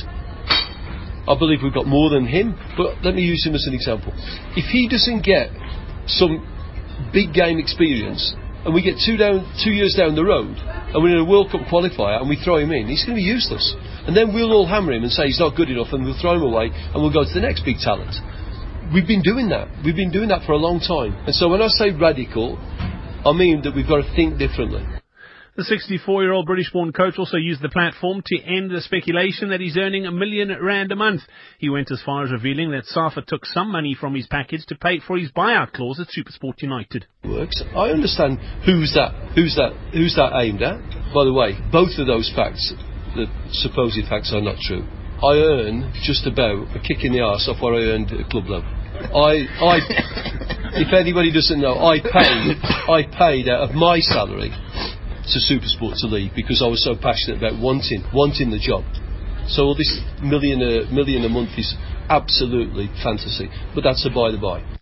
I 1.29 1.39
believe 1.39 1.61
we've 1.63 1.75
got 1.75 1.87
more 1.87 2.11
than 2.11 2.27
him, 2.27 2.59
but 2.77 3.03
let 3.05 3.15
me 3.15 3.23
use 3.23 3.45
him 3.47 3.55
as 3.55 3.67
an 3.67 3.75
example. 3.75 4.13
If 4.57 4.67
he 4.71 4.89
doesn't 4.89 5.23
get 5.23 5.51
some 6.07 6.43
big 7.13 7.35
game 7.35 7.59
experience, 7.59 8.35
and 8.65 8.75
we 8.75 8.83
get 8.83 9.01
two 9.05 9.17
down, 9.17 9.47
two 9.63 9.71
years 9.71 9.95
down 9.97 10.15
the 10.15 10.25
road, 10.25 10.57
and 10.59 11.03
we're 11.03 11.17
in 11.17 11.25
a 11.25 11.29
World 11.29 11.51
Cup 11.51 11.63
qualifier, 11.71 12.21
and 12.21 12.29
we 12.29 12.37
throw 12.37 12.57
him 12.57 12.73
in, 12.73 12.89
he's 12.89 13.05
going 13.05 13.17
to 13.17 13.21
be 13.21 13.27
useless. 13.27 13.75
And 14.07 14.17
then 14.17 14.35
we'll 14.35 14.53
all 14.53 14.67
hammer 14.67 14.93
him 14.93 15.03
and 15.03 15.13
say 15.13 15.27
he's 15.27 15.41
not 15.41 15.57
good 15.57 15.71
enough, 15.71 15.93
and 15.93 16.05
we'll 16.05 16.19
throw 16.21 16.35
him 16.35 16.43
away, 16.43 16.71
and 16.73 16.99
we'll 17.01 17.13
go 17.13 17.25
to 17.25 17.35
the 17.35 17.41
next 17.41 17.65
big 17.65 17.79
talent. 17.79 18.15
We've 18.93 19.07
been 19.07 19.23
doing 19.23 19.49
that. 19.51 19.69
We've 19.85 19.97
been 19.97 20.11
doing 20.11 20.29
that 20.29 20.43
for 20.45 20.53
a 20.53 20.59
long 20.59 20.81
time. 20.81 21.15
And 21.25 21.35
so 21.35 21.49
when 21.49 21.63
I 21.63 21.69
say 21.69 21.95
radical, 21.95 22.59
I 23.25 23.33
mean 23.33 23.63
that 23.63 23.75
we've 23.77 23.87
got 23.87 24.03
to 24.03 24.17
think 24.17 24.39
differently. 24.39 24.83
The 25.57 25.65
64-year-old 25.65 26.47
British-born 26.47 26.93
coach 26.93 27.19
also 27.19 27.37
used 27.37 27.61
the 27.61 27.69
platform 27.69 28.23
to 28.25 28.41
end 28.41 28.71
the 28.71 28.81
speculation 28.81 29.51
that 29.51 29.61
he's 29.61 29.77
earning 29.77 30.07
a 30.07 30.13
million 30.13 30.51
rand 30.63 30.91
a 30.91 30.97
month. 30.97 31.21
He 31.59 31.69
went 31.69 31.91
as 31.91 32.01
far 32.07 32.25
as 32.25 32.31
revealing 32.31 32.71
that 32.71 32.87
Safa 32.87 33.21
took 33.27 33.45
some 33.45 33.71
money 33.71 33.95
from 33.99 34.15
his 34.15 34.27
package 34.27 34.65
to 34.67 34.75
pay 34.75 35.01
for 35.01 35.19
his 35.19 35.31
buyout 35.33 35.73
clause 35.73 36.01
at 36.01 36.07
Supersport 36.09 36.63
United. 36.63 37.07
works. 37.25 37.63
I 37.77 37.91
understand 37.91 38.39
who's 38.65 38.95
that 38.95 39.13
who's 39.35 39.55
that 39.57 39.73
who's 39.93 40.15
that 40.15 40.33
aimed 40.41 40.63
at. 40.63 40.81
By 41.13 41.25
the 41.25 41.35
way, 41.35 41.59
both 41.71 41.99
of 41.99 42.07
those 42.07 42.33
facts, 42.35 42.73
the 43.15 43.27
supposed 43.51 44.01
facts, 44.09 44.33
are 44.33 44.41
not 44.41 44.57
true. 44.63 44.87
I 45.21 45.37
earn 45.45 45.93
just 46.05 46.27
about 46.27 46.75
a 46.75 46.81
kick 46.81 47.05
in 47.05 47.13
the 47.13 47.21
arse 47.21 47.47
off 47.53 47.61
what 47.61 47.75
I 47.75 47.85
earned 47.93 48.13
at 48.13 48.31
club 48.31 48.49
level. 48.49 48.80
I, 49.09 49.49
I, 49.61 49.77
if 50.77 50.93
anybody 50.93 51.33
doesn't 51.33 51.61
know, 51.61 51.79
I 51.79 52.01
paid, 52.01 52.57
I 52.63 53.03
paid 53.17 53.49
out 53.49 53.69
of 53.69 53.75
my 53.75 54.01
salary 54.01 54.51
to 54.51 55.39
Supersport 55.39 56.01
to 56.01 56.07
leave 56.07 56.33
because 56.35 56.63
I 56.63 56.69
was 56.69 56.85
so 56.85 56.95
passionate 56.95 57.39
about 57.39 57.61
wanting, 57.61 58.05
wanting 58.13 58.51
the 58.51 58.59
job. 58.59 58.85
So 59.49 59.65
all 59.65 59.75
this 59.75 60.01
million 60.23 60.63
a 60.63 60.93
million 60.93 61.25
a 61.25 61.29
month 61.29 61.59
is 61.59 61.75
absolutely 62.09 62.89
fantasy, 63.03 63.49
but 63.75 63.83
that's 63.83 64.07
a 64.07 64.11
by 64.11 64.31
the 64.31 64.39
by. 64.39 64.80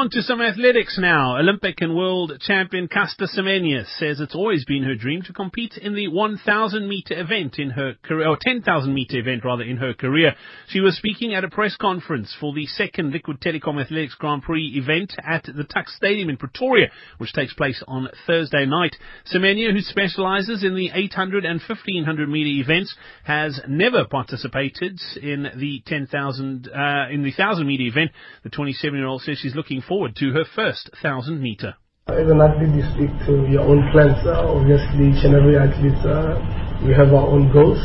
On 0.00 0.08
to 0.08 0.22
some 0.22 0.40
athletics 0.40 0.96
now. 0.98 1.36
Olympic 1.36 1.82
and 1.82 1.94
world 1.94 2.32
champion 2.40 2.88
Caster 2.88 3.26
Semenya 3.26 3.84
says 3.98 4.18
it's 4.18 4.34
always 4.34 4.64
been 4.64 4.82
her 4.84 4.94
dream 4.94 5.20
to 5.20 5.34
compete 5.34 5.76
in 5.76 5.94
the 5.94 6.08
1,000 6.08 6.88
meter 6.88 7.20
event 7.20 7.58
in 7.58 7.68
her 7.68 7.96
career, 8.02 8.26
or 8.26 8.38
10,000 8.40 8.94
meter 8.94 9.18
event 9.18 9.44
rather 9.44 9.62
in 9.62 9.76
her 9.76 9.92
career. 9.92 10.34
She 10.68 10.80
was 10.80 10.96
speaking 10.96 11.34
at 11.34 11.44
a 11.44 11.50
press 11.50 11.76
conference 11.76 12.34
for 12.40 12.54
the 12.54 12.64
second 12.64 13.12
Liquid 13.12 13.42
Telecom 13.42 13.78
Athletics 13.78 14.14
Grand 14.14 14.40
Prix 14.40 14.72
event 14.74 15.12
at 15.22 15.44
the 15.44 15.64
Tuck 15.64 15.90
Stadium 15.90 16.30
in 16.30 16.38
Pretoria, 16.38 16.86
which 17.18 17.34
takes 17.34 17.52
place 17.52 17.84
on 17.86 18.08
Thursday 18.26 18.64
night. 18.64 18.96
Semenya, 19.30 19.70
who 19.70 19.82
specializes 19.82 20.64
in 20.64 20.76
the 20.76 20.90
800 20.94 21.44
and 21.44 21.60
1500 21.60 22.26
meter 22.26 22.62
events, 22.62 22.96
has 23.24 23.60
never 23.68 24.06
participated 24.06 24.98
in 25.20 25.46
the 25.56 25.82
10,000, 25.84 26.70
uh, 26.74 27.12
in 27.12 27.22
the 27.22 27.34
1000 27.36 27.66
meter 27.66 27.82
event. 27.82 28.12
The 28.44 28.48
27 28.48 28.98
year 28.98 29.06
old 29.06 29.20
says 29.20 29.38
she's 29.38 29.54
looking 29.54 29.82
forward 29.90 30.14
to 30.14 30.30
her 30.30 30.46
first 30.54 30.88
1000 31.02 31.42
meter. 31.42 31.74
As 32.06 32.30
an 32.30 32.38
athlete, 32.38 32.78
you 32.78 32.86
stick 32.94 33.10
to 33.26 33.42
your 33.50 33.66
own 33.66 33.82
plans. 33.90 34.22
Uh, 34.22 34.38
obviously, 34.46 35.10
each 35.10 35.26
and 35.26 35.34
every 35.34 35.58
athlete, 35.58 35.98
uh, 36.06 36.38
we 36.86 36.94
have 36.94 37.10
our 37.10 37.26
own 37.26 37.50
goals. 37.50 37.82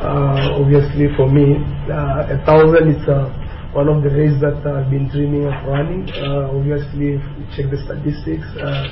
Uh, 0.00 0.56
obviously, 0.56 1.12
for 1.20 1.28
me, 1.28 1.60
uh, 1.92 2.32
a 2.32 2.40
thousand 2.48 2.96
is 2.96 3.04
uh, 3.12 3.28
one 3.76 3.92
of 3.92 4.00
the 4.00 4.08
races 4.08 4.40
that 4.40 4.56
I've 4.64 4.88
been 4.88 5.12
dreaming 5.12 5.44
of 5.44 5.52
running. 5.68 6.08
Uh, 6.16 6.48
obviously, 6.48 7.20
check 7.52 7.68
the 7.68 7.76
statistics, 7.76 8.48
uh, 8.56 8.88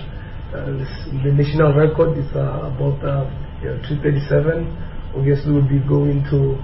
uh, 0.53 0.77
the 1.25 1.33
national 1.33 1.73
record 1.73 2.21
is 2.21 2.29
uh, 2.37 2.69
about 2.69 3.01
uh, 3.01 3.25
know, 3.65 3.81
237. 3.89 5.17
Obviously, 5.17 5.49
we'll 5.57 5.65
be 5.65 5.81
going 5.89 6.21
to 6.29 6.61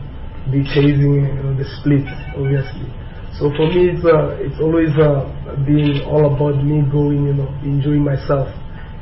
be 0.52 0.60
chasing 0.68 1.24
you 1.24 1.32
know, 1.40 1.56
the 1.56 1.64
split, 1.80 2.04
obviously. 2.36 2.92
So 3.36 3.50
for 3.54 3.68
me, 3.68 3.92
it's 3.92 4.04
uh, 4.04 4.34
it's 4.40 4.58
always 4.58 4.90
uh, 4.98 5.28
being 5.66 6.02
all 6.08 6.26
about 6.32 6.58
me 6.64 6.82
going, 6.90 7.26
you 7.28 7.34
know, 7.34 7.48
enjoying 7.62 8.02
myself. 8.02 8.48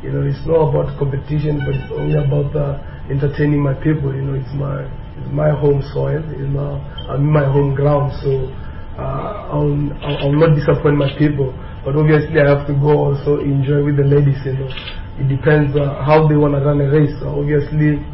You 0.02 0.12
know, 0.12 0.22
it's 0.26 0.42
not 0.44 0.74
about 0.74 0.98
competition, 0.98 1.62
but 1.64 1.72
it's 1.72 1.90
only 1.94 2.18
about 2.18 2.52
uh, 2.54 2.82
entertaining 3.08 3.62
my 3.62 3.72
people. 3.74 4.12
You 4.12 4.22
know, 4.28 4.34
it's 4.36 4.52
my 4.52 4.84
it's 5.16 5.30
my 5.32 5.50
home 5.56 5.80
soil. 5.94 6.20
You 6.36 6.52
know, 6.52 6.76
I'm 7.08 7.24
in 7.24 7.32
my 7.32 7.46
home 7.48 7.74
ground, 7.74 8.12
so 8.20 8.52
uh, 9.00 9.56
I'll, 9.56 9.72
I'll 10.04 10.18
I'll 10.28 10.36
not 10.36 10.52
disappoint 10.52 11.00
my 11.00 11.08
people. 11.16 11.54
But 11.84 11.96
obviously, 11.96 12.36
I 12.36 12.50
have 12.50 12.66
to 12.68 12.74
go 12.76 12.92
also 13.08 13.40
enjoy 13.40 13.84
with 13.88 13.96
the 13.96 14.04
ladies. 14.04 14.36
You 14.44 14.52
know, 14.60 14.70
it 15.16 15.32
depends 15.32 15.72
uh, 15.80 16.02
how 16.04 16.28
they 16.28 16.36
want 16.36 16.52
to 16.54 16.60
run 16.60 16.76
a 16.84 16.90
race. 16.92 17.14
So 17.24 17.40
obviously, 17.40 18.04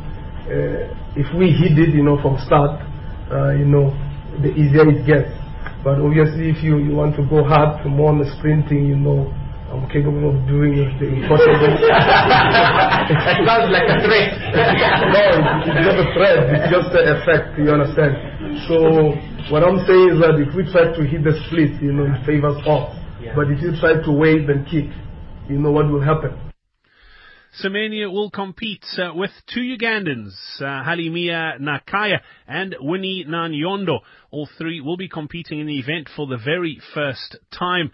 uh, 0.46 0.86
if 1.18 1.26
we 1.34 1.50
hit 1.50 1.74
it, 1.82 1.90
you 1.98 2.04
know, 2.06 2.14
from 2.22 2.38
start, 2.46 2.78
uh, 3.26 3.58
you 3.58 3.66
know, 3.66 3.90
the 4.38 4.54
easier 4.54 4.86
it 4.86 5.02
gets. 5.02 5.41
But 5.82 5.98
obviously, 5.98 6.50
if 6.50 6.62
you, 6.62 6.78
you 6.78 6.94
want 6.94 7.16
to 7.18 7.26
go 7.26 7.42
hard, 7.42 7.82
to 7.82 7.88
more 7.90 8.14
on 8.14 8.18
the 8.22 8.30
sprinting, 8.38 8.86
you 8.86 8.94
know, 8.94 9.26
I'm 9.72 9.88
capable 9.88 10.30
of 10.30 10.36
doing 10.46 10.78
the 11.00 11.06
impossible. 11.10 11.74
That 13.02 13.40
sounds 13.42 13.72
like 13.72 13.88
a 13.90 13.98
threat. 14.04 14.30
no, 15.10 15.22
it's, 15.58 15.82
not 15.82 15.98
a 15.98 16.08
threat. 16.14 16.38
It's 16.54 16.68
just 16.70 16.90
an 16.94 17.06
effect. 17.18 17.58
You 17.58 17.72
understand? 17.72 18.14
So 18.68 19.16
what 19.50 19.64
I'm 19.64 19.80
saying 19.88 20.14
is 20.14 20.18
that 20.20 20.38
if 20.38 20.54
we 20.54 20.68
try 20.70 20.92
to 20.92 21.02
hit 21.02 21.24
the 21.24 21.34
split, 21.46 21.80
you 21.82 21.92
know, 21.92 22.04
it 22.04 22.20
favors 22.24 22.60
us. 22.62 22.94
But 23.34 23.50
if 23.50 23.62
you 23.62 23.72
try 23.80 23.96
to 23.96 24.10
wave 24.12 24.48
and 24.48 24.62
kick, 24.68 24.86
you 25.48 25.58
know 25.58 25.72
what 25.72 25.88
will 25.90 26.04
happen. 26.04 26.51
Semenya 27.60 28.10
will 28.10 28.30
compete 28.30 28.84
uh, 28.96 29.12
with 29.14 29.30
two 29.52 29.60
Ugandans, 29.60 30.32
uh, 30.58 30.64
Halimah 30.64 31.60
Nakaayi 31.60 32.18
and 32.48 32.74
Winnie 32.80 33.26
Nanyondo. 33.28 33.98
All 34.30 34.48
three 34.56 34.80
will 34.80 34.96
be 34.96 35.08
competing 35.08 35.60
in 35.60 35.66
the 35.66 35.78
event 35.78 36.08
for 36.16 36.26
the 36.26 36.38
very 36.38 36.80
first 36.94 37.36
time. 37.50 37.92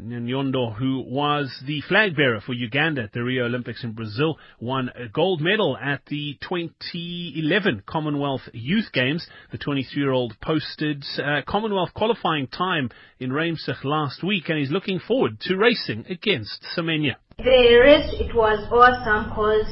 Nyondo, 0.00 0.74
who 0.74 1.04
was 1.06 1.54
the 1.66 1.82
flag 1.82 2.16
bearer 2.16 2.40
for 2.40 2.52
Uganda 2.52 3.02
at 3.02 3.12
the 3.12 3.22
Rio 3.22 3.44
Olympics 3.44 3.84
in 3.84 3.92
Brazil, 3.92 4.38
won 4.58 4.90
a 4.94 5.08
gold 5.08 5.40
medal 5.40 5.76
at 5.76 6.04
the 6.06 6.38
2011 6.40 7.82
Commonwealth 7.86 8.42
Youth 8.52 8.92
Games. 8.92 9.26
The 9.52 9.58
23-year-old 9.58 10.36
posted 10.40 11.04
uh, 11.18 11.42
Commonwealth 11.46 11.92
qualifying 11.94 12.46
time 12.46 12.90
in 13.18 13.30
Reimsig 13.30 13.84
last 13.84 14.22
week, 14.22 14.48
and 14.48 14.58
he's 14.58 14.70
looking 14.70 14.98
forward 14.98 15.40
to 15.42 15.56
racing 15.56 16.06
against 16.08 16.64
Semenya. 16.76 17.16
The 17.38 17.80
race, 17.82 18.10
it 18.18 18.34
was 18.34 18.66
awesome 18.70 19.30
because 19.30 19.66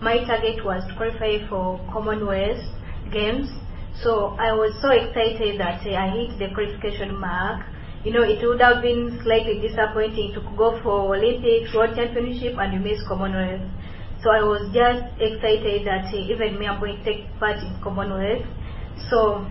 my 0.00 0.24
target 0.24 0.64
was 0.64 0.82
to 0.88 0.96
qualify 0.96 1.46
for 1.48 1.78
Commonwealth 1.92 2.62
Games. 3.12 3.48
So 4.02 4.36
I 4.40 4.52
was 4.52 4.74
so 4.82 4.90
excited 4.90 5.60
that 5.60 5.80
I 5.86 6.10
hit 6.10 6.38
the 6.38 6.54
qualification 6.54 7.18
mark 7.20 7.73
you 8.04 8.12
know, 8.12 8.22
it 8.22 8.44
would 8.46 8.60
have 8.60 8.82
been 8.82 9.18
slightly 9.24 9.64
disappointing 9.64 10.36
to 10.36 10.40
go 10.56 10.76
for 10.84 11.16
Olympics, 11.16 11.72
World 11.72 11.96
Championship, 11.96 12.52
and 12.60 12.74
you 12.76 12.80
miss 12.80 13.00
Commonwealth. 13.08 13.64
So 14.20 14.28
I 14.28 14.44
was 14.44 14.68
just 14.76 15.08
excited 15.16 15.88
that 15.88 16.12
uh, 16.12 16.16
even 16.16 16.60
me, 16.60 16.68
I'm 16.68 16.80
going 16.80 17.00
to 17.00 17.04
take 17.04 17.24
part 17.40 17.56
in 17.64 17.72
Commonwealth. 17.80 18.44
So, 19.08 19.48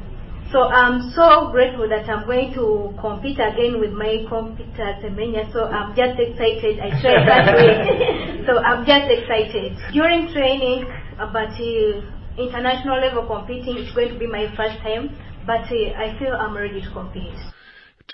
so 0.53 0.69
I'm 0.69 1.13
so 1.17 1.49
grateful 1.49 1.89
that 1.89 2.05
I'm 2.05 2.29
going 2.29 2.53
to 2.53 2.93
compete 3.01 3.41
again 3.41 3.81
with 3.81 3.93
my 3.93 4.21
competitors 4.29 5.01
Semenya. 5.01 5.49
So 5.49 5.65
I'm 5.65 5.97
just 5.97 6.21
excited. 6.21 6.77
I 6.77 6.89
tried 7.01 7.25
that 7.25 7.57
way. 7.57 8.45
so 8.45 8.61
I'm 8.61 8.85
just 8.85 9.09
excited. 9.09 9.81
During 9.93 10.29
training, 10.29 10.85
but 11.17 11.57
uh, 11.57 12.01
international 12.37 13.01
level 13.01 13.25
competing, 13.25 13.81
it's 13.81 13.93
going 13.97 14.13
to 14.13 14.19
be 14.21 14.29
my 14.29 14.45
first 14.53 14.77
time. 14.85 15.09
But 15.45 15.65
uh, 15.73 15.97
I 15.97 16.13
feel 16.21 16.37
I'm 16.37 16.53
ready 16.53 16.81
to 16.81 16.91
compete. 16.93 17.37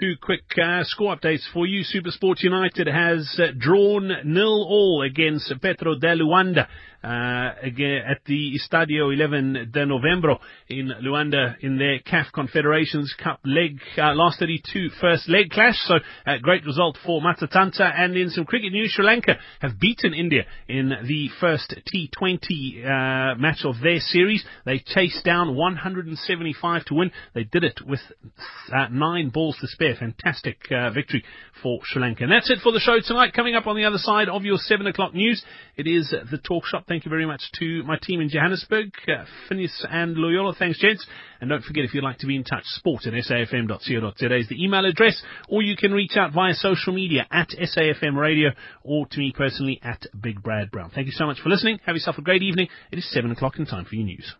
Two 0.02 0.16
quick 0.22 0.46
uh, 0.58 0.86
score 0.86 1.14
updates 1.14 1.44
for 1.52 1.66
you. 1.66 1.84
Supersport 1.84 2.42
United 2.42 2.88
has 2.88 3.38
uh, 3.38 3.48
drawn 3.58 4.10
nil 4.24 4.66
all 4.70 5.04
against 5.06 5.54
Petro 5.62 5.96
de 5.96 6.16
Luanda 6.16 6.68
uh, 7.04 7.52
again 7.62 8.02
at 8.10 8.20
the 8.26 8.58
Estadio 8.58 9.14
11 9.14 9.72
de 9.72 9.86
Novembro 9.86 10.40
in 10.68 10.92
Luanda 11.02 11.56
in 11.62 11.78
their 11.78 12.00
CAF 12.00 12.32
Confederations 12.34 13.16
Cup 13.22 13.40
leg, 13.46 13.80
uh, 13.98 14.14
last 14.14 14.40
32 14.40 14.90
first 15.00 15.30
leg 15.30 15.50
clash. 15.50 15.78
So 15.86 15.96
a 16.28 16.34
uh, 16.34 16.38
great 16.42 16.66
result 16.66 16.98
for 17.06 17.22
Matsatsantsa. 17.22 17.98
And 17.98 18.18
in 18.18 18.30
some 18.30 18.46
cricket 18.46 18.74
news, 18.74 18.92
Sri 18.92 19.06
Lanka 19.06 19.36
have 19.62 19.80
beaten 19.80 20.14
India 20.14 20.44
in 20.68 20.90
the 20.90 21.30
first 21.40 21.74
T20 21.94 22.84
uh, 22.84 23.36
match 23.36 23.64
of 23.64 23.76
their 23.82 24.00
series. 24.00 24.44
They 24.66 24.80
chased 24.80 25.24
down 25.24 25.56
175 25.56 26.86
to 26.86 26.94
win. 26.94 27.12
They 27.34 27.46
did 27.46 27.64
it 27.64 27.80
with 27.86 28.02
uh, 28.74 28.88
nine 28.92 29.30
balls 29.30 29.58
to 29.62 29.68
spare. 29.68 29.96
Fantastic 29.96 30.58
uh, 30.70 30.90
victory 30.92 31.24
for 31.64 31.80
Sri 31.84 32.02
Lanka. 32.02 32.24
And 32.24 32.32
that's 32.32 32.50
it 32.50 32.60
for 32.62 32.74
the 32.74 32.80
show 32.80 32.98
tonight. 33.06 33.34
Coming 33.34 33.56
up 33.56 33.68
on 33.68 33.78
the 33.78 33.86
other 33.86 33.98
side 33.98 34.28
of 34.28 34.44
your 34.44 34.58
7 34.58 34.86
o'clock 34.86 35.14
news, 35.14 35.44
it 35.78 35.88
is 35.88 36.10
the 36.10 36.38
talk 36.38 36.66
shop. 36.66 36.88
Thank 36.89 37.06
you 37.06 37.10
very 37.10 37.28
much 37.28 37.43
to 37.60 37.84
my 37.84 37.99
team 38.02 38.19
in 38.19 38.30
Johannesburg, 38.30 38.91
uh, 39.08 39.23
Phineas 39.47 39.86
and 39.91 40.17
Loyola. 40.17 40.56
Thanks, 40.58 40.80
gents. 40.80 41.06
And 41.39 41.47
don't 41.47 41.63
forget, 41.63 41.86
if 41.86 41.93
you'd 41.93 42.04
like 42.04 42.17
to 42.17 42.25
be 42.25 42.36
in 42.36 42.43
touch, 42.43 42.63
sport 42.65 43.06
at 43.06 43.13
safm.co.za 43.13 44.36
is 44.36 44.49
the 44.49 44.63
email 44.63 44.84
address, 44.84 45.21
or 45.49 45.62
you 45.62 45.78
can 45.78 45.93
reach 45.93 46.17
out 46.17 46.34
via 46.34 46.56
social 46.56 46.91
media 46.91 47.28
at 47.30 47.49
SAFM 47.49 48.17
Radio, 48.17 48.49
or 48.82 49.06
to 49.06 49.19
me 49.19 49.32
personally 49.38 49.80
at 49.84 50.08
Big 50.19 50.41
Brad 50.41 50.71
Brown. 50.71 50.89
Thank 50.89 51.06
you 51.06 51.13
so 51.13 51.28
much 51.28 51.39
for 51.39 51.49
listening. 51.49 51.80
Have 51.86 51.95
yourself 51.95 52.17
a 52.17 52.23
great 52.23 52.41
evening. 52.41 52.69
It 52.91 52.97
is 52.97 53.12
7 53.12 53.30
o'clock 53.30 53.58
and 53.58 53.67
time 53.67 53.86
for 53.86 53.93
your 53.93 54.06
news. 54.06 54.34